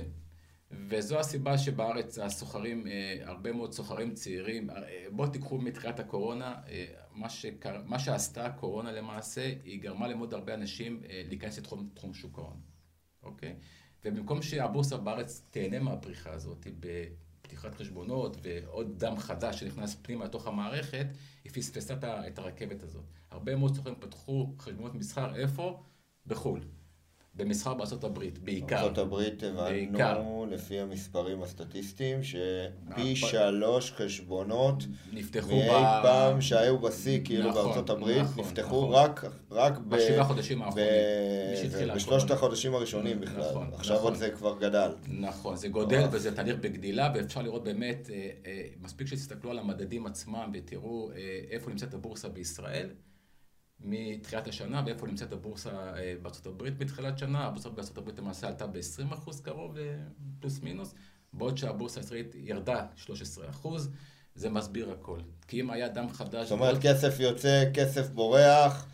וזו 0.90 1.20
הסיבה 1.20 1.58
שבארץ 1.58 2.20
הסוחרים, 2.20 2.88
אה, 2.88 3.16
הרבה 3.24 3.52
מאוד 3.52 3.74
סוחרים 3.74 4.14
צעירים, 4.14 4.70
אה, 4.70 4.76
בואו 5.12 5.28
תיקחו 5.28 5.58
מתחילת 5.58 6.00
הקורונה, 6.00 6.56
אה, 6.70 6.86
מה, 7.16 7.30
שקר, 7.30 7.76
מה 7.86 8.00
שעשתה 8.00 8.46
הקורונה 8.46 8.92
למעשה, 8.92 9.52
היא 9.64 9.82
גרמה 9.82 10.08
למאוד 10.08 10.34
הרבה 10.34 10.54
אנשים 10.54 11.02
להיכנס 11.30 11.58
לתחום 11.58 12.14
שוק 12.14 12.40
ההון. 12.40 12.77
אוקיי? 13.28 13.56
ובמקום 14.06 14.42
שהבורסה 14.42 14.98
בארץ 14.98 15.46
תהנה 15.50 15.80
מהפריחה 15.80 16.32
הזאת, 16.32 16.68
בפתיחת 16.80 17.76
חשבונות 17.76 18.38
ועוד 18.42 19.00
דם 19.00 19.18
חדש 19.18 19.60
שנכנס 19.60 19.98
פנימה 20.02 20.26
לתוך 20.26 20.48
המערכת, 20.48 21.08
היא 21.44 21.52
פספסה 21.52 21.94
את 22.28 22.40
הרכבת 22.40 22.84
הזאת. 22.84 23.04
הרבה 23.32 23.56
מאוד 23.56 23.76
סוכנים 23.76 23.96
פתחו 24.00 24.54
חשבונות 24.60 24.96
מסחר, 24.96 25.36
איפה? 25.36 25.84
בחו"ל. 26.28 26.62
במסחר 27.38 27.74
בארצות 27.74 28.04
הברית, 28.04 28.40
בעיקר. 28.40 28.76
בארצות 28.76 28.98
הברית 28.98 29.44
הבנו, 29.44 30.46
לפי 30.50 30.80
המספרים 30.80 31.44
הסטטיסטיים, 31.44 32.24
שפי 32.24 33.16
שלוש 33.16 33.92
חשבונות 33.92 34.84
נפתחו 35.14 35.56
מאי 35.56 35.70
ב... 35.70 36.04
פעם 36.04 36.42
שהיו 36.42 36.80
בשיא, 36.80 37.20
כאילו 37.24 37.50
נכון, 37.50 37.64
בארצות 37.64 37.90
הברית, 37.90 38.22
נכון, 38.22 38.44
נפתחו 38.44 38.82
נכון. 38.82 38.94
רק, 38.94 39.26
רק 39.52 39.78
ב... 39.78 39.96
בשבעה 39.96 40.24
חודשים 40.24 40.62
האחרונים. 40.62 40.90
ב... 41.90 41.96
בשלושת 41.96 42.32
החודשים 42.32 42.76
הראשונים 42.76 43.22
בכלל. 43.22 43.50
נכון, 43.50 43.70
עכשיו 43.74 43.96
נכון. 43.96 44.08
עוד 44.08 44.20
זה 44.20 44.30
כבר 44.30 44.58
גדל. 44.60 44.92
נכון, 45.08 45.56
זה 45.56 45.68
גודל 45.68 46.00
נכון. 46.00 46.10
וזה 46.16 46.36
תהליך 46.36 46.56
בגדילה, 46.62 47.12
ואפשר 47.16 47.42
לראות 47.42 47.64
באמת, 47.64 48.10
אה, 48.14 48.30
אה, 48.46 48.62
מספיק 48.82 49.08
שתסתכלו 49.08 49.52
על 49.52 49.60
המדדים 49.60 50.06
עצמם 50.06 50.52
ותראו 50.54 51.12
אה, 51.12 51.40
איפה 51.50 51.70
נמצאת 51.70 51.94
הבורסה 51.94 52.30
בישראל. 52.30 52.90
מתחילת 53.80 54.48
השנה, 54.48 54.84
ואיפה 54.86 55.08
נמצאת 55.08 55.34
הבורסה 55.34 55.70
אה, 55.70 56.16
בארצות 56.22 56.48
הברית 56.48 56.78
בתחילת 56.78 57.18
שנה. 57.18 57.46
הבורסה 57.46 57.70
בארצות 57.70 57.98
הברית 57.98 58.20
למעשה 58.20 58.48
עלתה 58.48 58.68
ב-20% 58.68 59.44
קרוב, 59.44 59.78
אה, 59.78 59.96
פלוס 60.40 60.62
מינוס, 60.64 60.94
בעוד 61.34 61.58
שהבורסה 61.58 62.00
הישראלית 62.00 62.36
ירדה 62.36 62.86
13%. 63.64 63.68
זה 64.36 64.50
מסביר 64.50 64.92
הכל. 64.92 65.20
כי 65.48 65.62
אם 65.62 65.70
היה 65.72 65.90
דם 65.90 66.10
חדש... 66.10 66.50
זאת 66.50 66.52
אומרת, 66.52 66.78
כסף 66.82 67.20
יוצא, 67.20 67.64
כסף 67.74 68.10
בורח. 68.10 68.88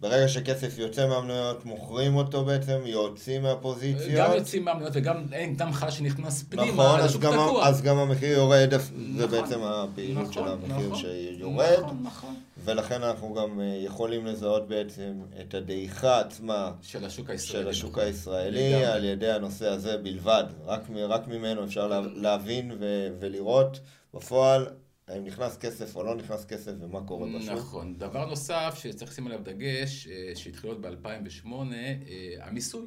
ברגע 0.00 0.28
שכסף 0.28 0.78
יוצא 0.78 1.08
מהמנויות, 1.08 1.64
מוכרים 1.64 2.16
אותו 2.16 2.44
בעצם, 2.44 2.80
יוצאים 2.84 3.42
מהפוזיציות. 3.42 4.10
גם 4.16 4.32
יוצאים 4.34 4.64
מהמנויות 4.64 4.92
וגם 4.96 5.16
אין 5.32 5.56
דם 5.56 5.72
חש 5.72 5.98
שנכנס 5.98 6.44
פנימה, 6.48 6.72
נכון, 6.72 7.00
אז 7.00 7.18
גם, 7.18 7.32
אז 7.62 7.82
גם 7.82 7.98
המחיר 7.98 8.32
יורד, 8.32 8.74
נכון, 8.74 9.16
זה 9.18 9.26
בעצם 9.26 9.60
הפעילות 9.62 10.22
נכון, 10.22 10.32
של 10.32 10.48
המחיר 10.48 10.86
נכון, 10.86 10.98
שיורד. 10.98 11.78
נכון, 11.80 11.98
נכון. 12.02 12.34
ולכן 12.64 13.02
אנחנו 13.02 13.34
גם 13.34 13.60
אה, 13.60 13.64
יכולים 13.84 14.26
לזהות 14.26 14.68
בעצם 14.68 15.12
את 15.40 15.54
הדעיכה 15.54 16.20
עצמה 16.20 16.70
של 16.82 17.04
השוק 17.04 17.30
הישראלי, 17.30 17.62
של 17.62 17.68
השוק 17.68 17.90
נכון. 17.90 18.04
הישראלי 18.04 18.84
על 18.84 19.04
ידי 19.04 19.30
הנושא 19.30 19.68
הזה 19.68 19.96
בלבד. 19.96 20.44
רק, 20.66 20.80
רק 21.08 21.28
ממנו 21.28 21.64
אפשר 21.64 22.02
להבין 22.14 22.72
ו, 22.80 23.08
ולראות 23.20 23.80
בפועל 24.14 24.66
האם 25.10 25.24
נכנס 25.24 25.56
כסף 25.56 25.96
או 25.96 26.02
לא 26.02 26.14
נכנס 26.14 26.44
כסף 26.44 26.72
ומה 26.80 27.06
קורה 27.06 27.28
בשוק. 27.38 27.54
נכון. 27.56 27.98
דבר 27.98 28.26
נוסף 28.26 28.74
שצריך 28.78 29.10
לשים 29.10 29.26
עליו 29.26 29.40
דגש, 29.42 30.08
אה, 30.08 30.32
שהתחיל 30.34 30.70
עוד 30.70 30.86
ב-2008, 30.86 31.46
אה, 31.72 32.34
המיסוי. 32.40 32.86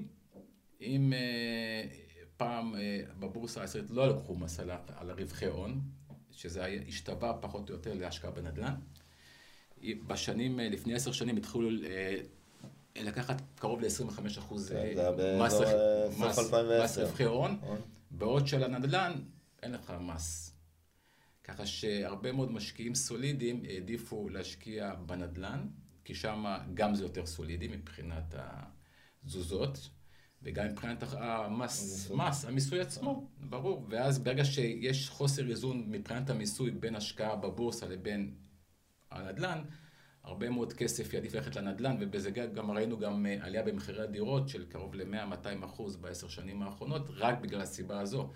אם 0.81 1.13
אה, 1.13 1.87
פעם 2.37 2.75
בבורסה 3.19 3.61
הישראלית 3.61 3.91
לא 3.91 4.09
לקחו 4.09 4.35
מס 4.35 4.59
על, 4.59 4.69
הרווחי 5.09 5.45
הון, 5.45 5.81
שזה 6.31 6.65
השתווה 6.87 7.33
פחות 7.33 7.69
או 7.69 7.75
יותר 7.75 7.93
להשקעה 7.93 8.31
בנדל"ן, 8.31 8.73
בשנים, 10.07 10.59
לפני 10.59 10.93
עשר 10.93 11.11
שנים 11.11 11.37
התחילו 11.37 11.69
לקחת 12.95 13.41
קרוב 13.55 13.81
ל-25 13.81 14.39
אחוז 14.39 14.73
מס 16.83 16.97
רווחי 16.97 17.23
הון, 17.23 17.57
נכון. 17.61 17.81
בעוד 18.11 18.47
של 18.47 18.63
הנדל"ן 18.63 19.13
אין 19.63 19.71
לך 19.71 19.93
מס. 20.01 20.52
ככה 21.43 21.65
שהרבה 21.65 22.31
מאוד 22.31 22.51
משקיעים 22.51 22.95
סולידיים 22.95 23.63
העדיפו 23.69 24.29
להשקיע 24.29 24.93
בנדל"ן, 24.95 25.67
כי 26.05 26.15
שם 26.15 26.45
גם 26.73 26.95
זה 26.95 27.03
יותר 27.03 27.25
סולידי 27.25 27.67
מבחינת 27.67 28.35
התזוזות, 28.37 29.89
וגם 30.41 30.67
מבחינת 30.67 31.03
המס, 31.11 32.11
מס, 32.11 32.45
המיסוי 32.45 32.79
עצמו, 32.79 33.29
ברור. 33.39 33.87
ואז 33.89 34.19
ברגע 34.19 34.45
שיש 34.45 35.09
חוסר 35.09 35.49
איזון 35.49 35.85
מבחינת 35.87 36.29
המיסוי 36.29 36.71
בין 36.71 36.95
השקעה 36.95 37.35
בבורסה 37.35 37.87
לבין 37.87 38.33
הנדל"ן, 39.11 39.63
הרבה 40.23 40.49
מאוד 40.49 40.73
כסף 40.73 41.13
יעדיף 41.13 41.33
ללכת 41.33 41.55
לנדל"ן, 41.55 41.97
ובזה 41.99 42.31
גם 42.31 42.71
ראינו 42.71 42.99
גם 42.99 43.25
אה, 43.25 43.37
עלייה 43.41 43.63
במחירי 43.63 44.03
הדירות 44.03 44.49
של 44.49 44.65
קרוב 44.65 44.95
ל-100-200 44.95 45.65
אחוז 45.65 45.95
בעשר 45.95 46.27
שנים 46.27 46.61
האחרונות, 46.61 47.09
רק 47.09 47.39
בגלל 47.39 47.61
הסיבה 47.61 47.99
הזו. 47.99 48.31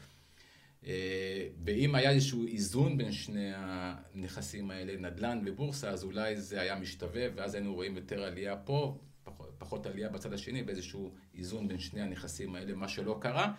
אה, 0.87 1.47
ואם 1.65 1.95
היה 1.95 2.11
איזשהו 2.11 2.47
איזון 2.47 2.97
בין 2.97 3.11
שני 3.11 3.51
הנכסים 3.55 4.71
האלה, 4.71 4.97
נדל"ן 4.97 5.41
ובורסה, 5.45 5.89
אז 5.89 6.03
אולי 6.03 6.37
זה 6.37 6.61
היה 6.61 6.75
משתווה, 6.75 7.25
ואז 7.35 7.53
היינו 7.53 7.73
רואים 7.73 7.95
יותר 7.95 8.23
עלייה 8.23 8.55
פה, 8.55 8.97
פחות, 9.23 9.55
פחות 9.57 9.85
עלייה 9.85 10.09
בצד 10.09 10.33
השני, 10.33 10.63
באיזשהו 10.63 11.11
איזון 11.37 11.67
בין 11.67 11.79
שני 11.79 12.01
הנכסים 12.01 12.55
האלה, 12.55 12.73
מה 12.73 12.87
שלא 12.87 13.17
קרה. 13.21 13.53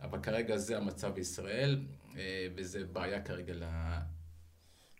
אבל 0.00 0.20
כרגע 0.22 0.56
זה 0.56 0.76
המצב 0.76 1.14
בישראל, 1.14 1.80
אה, 2.16 2.46
וזה 2.54 2.84
בעיה 2.92 3.20
כרגע 3.20 3.54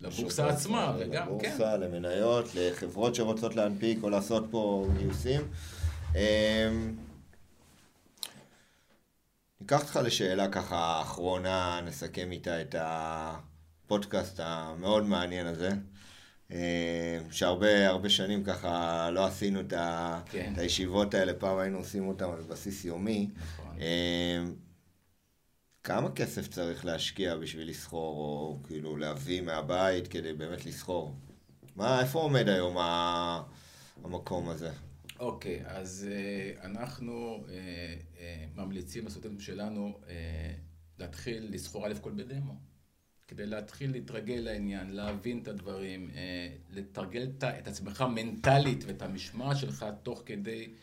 לבורסה 0.00 0.48
עצמה, 0.48 0.96
וגם, 0.98 1.26
לבורסה, 1.26 1.48
כן. 1.48 1.55
לבורסה, 1.55 1.76
למניות, 1.76 2.48
לחברות 2.55 3.14
שרוצות 3.14 3.57
להנפיק 3.57 3.98
או 4.02 4.11
לעשות 4.11 4.44
פה 4.50 4.88
גיוסים. 4.98 5.40
ניקח 9.66 9.83
אותך 9.83 10.00
לשאלה 10.05 10.48
ככה 10.48 11.00
אחרונה, 11.00 11.81
נסכם 11.85 12.33
איתה 12.33 12.61
את 12.61 12.74
הפודקאסט 12.79 14.40
המאוד 14.42 15.05
מעניין 15.05 15.46
הזה. 15.46 15.70
אה, 16.50 17.18
שהרבה 17.31 17.88
הרבה 17.88 18.09
שנים 18.09 18.44
ככה 18.44 19.11
לא 19.11 19.26
עשינו 19.26 19.61
את, 19.61 19.72
ה, 19.72 20.20
כן. 20.31 20.52
את 20.52 20.59
הישיבות 20.59 21.14
האלה, 21.14 21.35
פעם 21.35 21.59
היינו 21.59 21.79
עושים 21.79 22.09
אותן 22.09 22.24
על 22.24 22.42
בסיס 22.48 22.85
יומי. 22.85 23.31
נכון. 23.37 23.76
אה, 23.81 24.44
כמה 25.85 26.11
כסף 26.11 26.48
צריך 26.48 26.85
להשקיע 26.85 27.37
בשביל 27.37 27.68
לסחור, 27.70 28.16
או 28.18 28.59
כאילו 28.66 28.96
להביא 28.96 29.40
מהבית 29.40 30.09
כדי 30.09 30.33
באמת 30.33 30.66
לסחור? 30.66 31.14
מה, 31.76 32.01
איפה 32.01 32.18
עומד 32.18 32.49
היום 32.49 32.76
המקום 34.05 34.49
הזה? 34.49 34.70
אוקיי, 35.19 35.62
okay, 35.62 35.69
אז 35.69 36.09
uh, 36.09 36.64
אנחנו 36.64 37.45
uh, 37.45 37.49
uh, 37.49 38.21
ממליצים 38.61 39.07
לסטודנטים 39.07 39.41
שלנו 39.41 39.99
uh, 40.03 40.09
להתחיל 40.99 41.49
לסחור 41.51 41.87
א' 41.87 41.95
כל 42.01 42.12
בדמו. 42.12 42.55
כדי 43.29 43.47
להתחיל 43.47 43.93
להתרגל 43.93 44.35
לעניין, 44.35 44.91
להבין 44.91 45.39
את 45.43 45.49
הדברים, 45.49 46.11
uh, 46.11 46.14
לתרגל 46.77 47.31
את 47.59 47.69
עצמך 47.69 48.05
מנטלית 48.14 48.85
ואת 48.87 49.03
המשמעת 49.03 49.57
שלך 49.57 49.87
תוך 50.03 50.23
כדי 50.27 50.75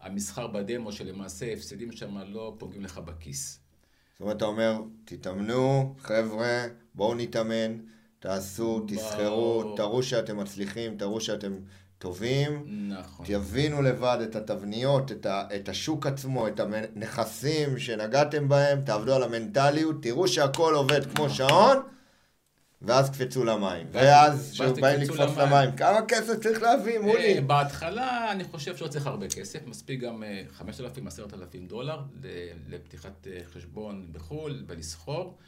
המסחר 0.00 0.46
בדמו, 0.46 0.92
שלמעשה 0.92 1.52
הפסדים 1.52 1.92
שם 1.92 2.18
לא 2.18 2.54
פוגעים 2.58 2.82
לך 2.82 2.98
בכיס. 2.98 3.60
זאת 4.12 4.20
אומרת, 4.20 4.36
אתה 4.36 4.44
אומר, 4.44 4.80
תתאמנו, 5.04 5.94
חבר'ה, 5.98 6.66
בואו 6.94 7.14
נתאמן, 7.14 7.78
תעשו, 8.18 8.84
תסחרו, 8.88 9.74
תראו 9.76 10.02
שאתם 10.02 10.36
מצליחים, 10.36 10.96
תראו 10.96 11.20
שאתם 11.20 11.56
טובים. 12.00 12.64
נכון. 12.88 13.26
תבינו 13.26 13.82
לבד 13.82 14.18
את 14.22 14.36
התבניות, 14.36 15.12
את, 15.12 15.26
ה, 15.26 15.44
את 15.56 15.68
השוק 15.68 16.06
עצמו, 16.06 16.48
את 16.48 16.60
הנכסים 16.60 17.78
שנגעתם 17.78 18.48
בהם, 18.48 18.80
תעבדו 18.80 19.14
על 19.14 19.22
המנטליות, 19.22 19.96
תראו 20.02 20.28
שהכל 20.28 20.74
עובד 20.74 21.04
כמו 21.04 21.24
נכון. 21.24 21.36
שעון. 21.36 21.76
ואז 22.82 23.10
קפצו 23.10 23.44
למים. 23.44 23.86
ואז 23.92 24.50
כשבאים 24.52 25.00
לקפוץ 25.00 25.36
למים, 25.36 25.76
כמה 25.76 25.98
כסף 26.08 26.38
צריך 26.42 26.62
להביא, 26.62 26.96
אה, 26.96 27.02
מולי? 27.02 27.40
בהתחלה 27.40 28.32
אני 28.32 28.44
חושב 28.44 28.76
שלא 28.76 28.88
צריך 28.88 29.06
הרבה 29.06 29.28
כסף, 29.28 29.66
מספיק 29.66 30.00
גם 30.00 30.22
5,000, 30.52 31.06
אה, 31.06 31.08
10,000 31.08 31.66
דולר 31.66 32.00
לפתיחת 32.68 33.26
אה, 33.26 33.40
חשבון 33.52 34.08
בחו"ל 34.12 34.64
ולסחור. 34.66 35.38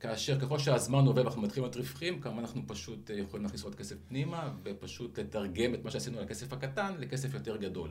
כאשר 0.00 0.40
ככל 0.40 0.58
שהזמן 0.58 1.06
עובר 1.06 1.22
ואנחנו 1.22 1.42
מתחילים 1.42 1.64
להיות 1.64 1.76
רווחים, 1.76 2.20
כמובן 2.20 2.40
אנחנו 2.40 2.62
פשוט 2.66 3.10
יכולים 3.14 3.44
להכניס 3.44 3.64
עוד 3.64 3.74
כסף 3.74 3.96
פנימה, 4.08 4.50
ופשוט 4.62 5.18
לתרגם 5.18 5.74
את 5.74 5.84
מה 5.84 5.90
שעשינו 5.90 6.18
על 6.18 6.24
הכסף 6.24 6.52
הקטן 6.52 6.94
לכסף 6.98 7.34
יותר 7.34 7.56
גדול. 7.56 7.90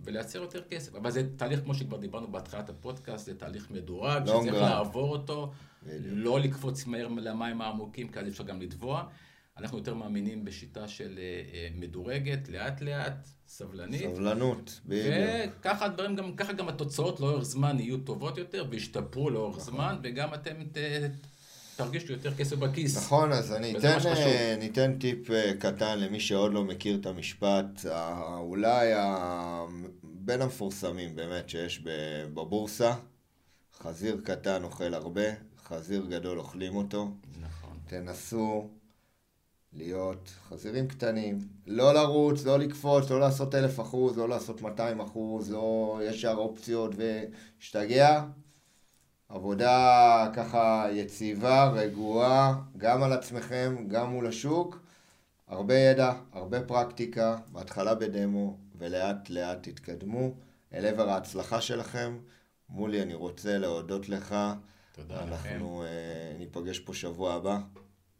ולייצר 0.00 0.38
יותר 0.38 0.62
כסף. 0.70 0.94
אבל 0.94 1.10
זה 1.10 1.36
תהליך, 1.36 1.60
כמו 1.60 1.74
שכבר 1.74 1.96
דיברנו 1.96 2.32
בהתחלת 2.32 2.68
הפודקאסט, 2.68 3.26
זה 3.26 3.34
תהליך 3.38 3.70
מדורג, 3.70 4.26
שצריך 4.26 4.54
לעבור 4.54 5.12
אותו, 5.12 5.52
לא 6.00 6.40
לקפוץ 6.40 6.86
מהר 6.86 7.08
למים 7.08 7.60
העמוקים, 7.60 8.08
כי 8.08 8.18
אז 8.18 8.28
אפשר 8.28 8.44
גם 8.44 8.60
לטבוע. 8.60 9.04
אנחנו 9.58 9.78
יותר 9.78 9.94
מאמינים 9.94 10.44
בשיטה 10.44 10.88
של 10.88 11.18
אה, 11.18 11.42
אה, 11.54 11.68
מדורגת, 11.74 12.48
לאט 12.48 12.80
לאט, 12.80 13.26
סבלנית. 13.48 14.14
סבלנות, 14.14 14.80
בדיוק. 14.86 15.14
וככה 15.60 15.84
הדברים, 15.84 16.16
גם, 16.16 16.36
ככה 16.36 16.52
גם 16.52 16.68
התוצאות 16.68 17.20
לאורך 17.20 17.44
זמן 17.44 17.80
יהיו 17.80 17.98
טובות 17.98 18.38
יותר 18.38 18.64
וישתפרו 18.70 19.30
לאורך 19.30 19.56
נכון. 19.56 19.74
זמן, 19.74 19.96
וגם 20.02 20.34
אתם 20.34 20.54
ת, 20.72 20.76
תרגישו 21.76 22.12
יותר 22.12 22.34
כסף 22.34 22.56
בכיס. 22.56 22.96
נכון, 22.96 23.32
אז 23.32 23.52
אני 23.52 23.78
אתן, 23.78 23.98
אה, 24.06 24.56
ניתן 24.58 24.98
טיפ 24.98 25.28
קטן 25.58 25.98
למי 25.98 26.20
שעוד 26.20 26.52
לא 26.52 26.64
מכיר 26.64 26.98
את 27.00 27.06
המשפט, 27.06 27.86
אולי 28.36 28.92
בין 30.02 30.42
המפורסמים 30.42 31.16
באמת 31.16 31.48
שיש 31.48 31.82
בבורסה, 32.34 32.94
חזיר 33.78 34.20
קטן 34.24 34.64
אוכל 34.64 34.94
הרבה, 34.94 35.22
חזיר 35.64 36.06
גדול 36.08 36.38
אוכלים 36.38 36.76
אותו. 36.76 37.10
נכון. 37.40 37.78
תנסו 37.86 38.68
להיות 39.72 40.30
חזירים 40.48 40.88
קטנים, 40.88 41.38
לא 41.66 41.94
לרוץ, 41.94 42.44
לא 42.44 42.58
לקפוץ, 42.58 43.10
לא 43.10 43.20
לעשות 43.20 43.54
אלף 43.54 43.80
אחוז, 43.80 44.18
לא 44.18 44.28
לעשות 44.28 44.62
200 44.62 45.00
אחוז, 45.00 45.50
לא 45.50 46.00
ישר 46.04 46.34
אופציות 46.36 46.94
ולהשתגע. 46.96 48.24
עבודה 49.28 50.30
ככה 50.34 50.86
יציבה, 50.92 51.70
רגועה, 51.70 52.54
גם 52.76 53.02
על 53.02 53.12
עצמכם, 53.12 53.76
גם 53.88 54.10
מול 54.10 54.26
השוק. 54.26 54.78
הרבה 55.48 55.74
ידע, 55.74 56.12
הרבה 56.32 56.60
פרקטיקה, 56.60 57.36
בהתחלה 57.52 57.94
בדמו, 57.94 58.56
ולאט 58.78 59.30
לאט 59.30 59.58
תתקדמו 59.62 60.34
אל 60.74 60.86
עבר 60.86 61.10
ההצלחה 61.10 61.60
שלכם. 61.60 62.18
מולי, 62.68 63.02
אני 63.02 63.14
רוצה 63.14 63.58
להודות 63.58 64.08
לך. 64.08 64.34
תודה 64.92 65.14
לכם. 65.24 65.48
אנחנו 65.48 65.84
uh, 65.84 66.38
ניפגש 66.38 66.78
פה 66.78 66.94
שבוע 66.94 67.34
הבא. 67.34 67.58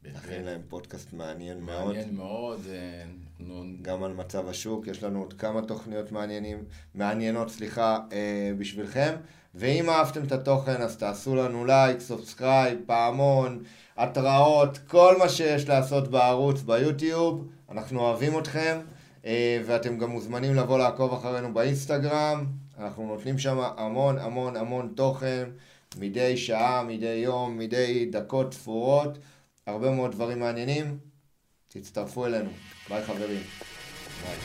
נכין 0.05 0.45
להם 0.45 0.61
פודקאסט 0.69 1.13
מעניין, 1.13 1.61
מעניין 1.61 2.15
מאוד. 2.15 2.61
מעניין 2.67 3.19
מאוד. 3.39 3.77
גם 3.83 4.05
על 4.05 4.13
מצב 4.13 4.49
השוק, 4.49 4.87
יש 4.87 5.03
לנו 5.03 5.21
עוד 5.21 5.33
כמה 5.33 5.63
תוכניות 5.63 6.13
מעניינים, 6.13 6.65
מעניינות, 6.95 7.51
סליחה, 7.51 7.99
אה, 8.13 8.53
בשבילכם. 8.59 9.15
ואם 9.55 9.91
אהבתם 9.91 10.25
את 10.25 10.33
התוכן, 10.33 10.83
אז 10.83 10.97
תעשו 10.97 11.35
לנו 11.35 11.65
לייק, 11.65 12.01
subscribe, 12.01 12.79
פעמון, 12.87 13.63
התראות, 13.97 14.79
כל 14.79 15.15
מה 15.19 15.29
שיש 15.29 15.69
לעשות 15.69 16.09
בערוץ 16.09 16.63
ביוטיוב. 16.63 17.49
אנחנו 17.71 18.01
אוהבים 18.01 18.39
אתכם, 18.39 18.79
אה, 19.27 19.63
ואתם 19.67 19.99
גם 19.99 20.11
מוזמנים 20.11 20.55
לבוא 20.55 20.79
לעקוב 20.79 21.13
אחרינו 21.13 21.55
באינסטגרם. 21.55 22.47
אנחנו 22.79 23.07
נותנים 23.07 23.39
שם 23.39 23.59
המון 23.77 24.19
המון 24.19 24.57
המון 24.57 24.93
תוכן, 24.95 25.45
מדי 25.99 26.37
שעה, 26.37 26.83
מדי 26.83 27.07
יום, 27.25 27.59
מדי 27.59 28.09
דקות 28.11 28.55
ספורות, 28.55 29.19
הרבה 29.67 29.91
מאוד 29.91 30.13
דברים 30.13 30.41
מעניינים. 30.41 30.99
תצטרפו 31.69 32.27
אלינו. 32.27 32.51
ביי 32.89 33.05
חברים. 33.05 33.43
ביי. 34.23 34.37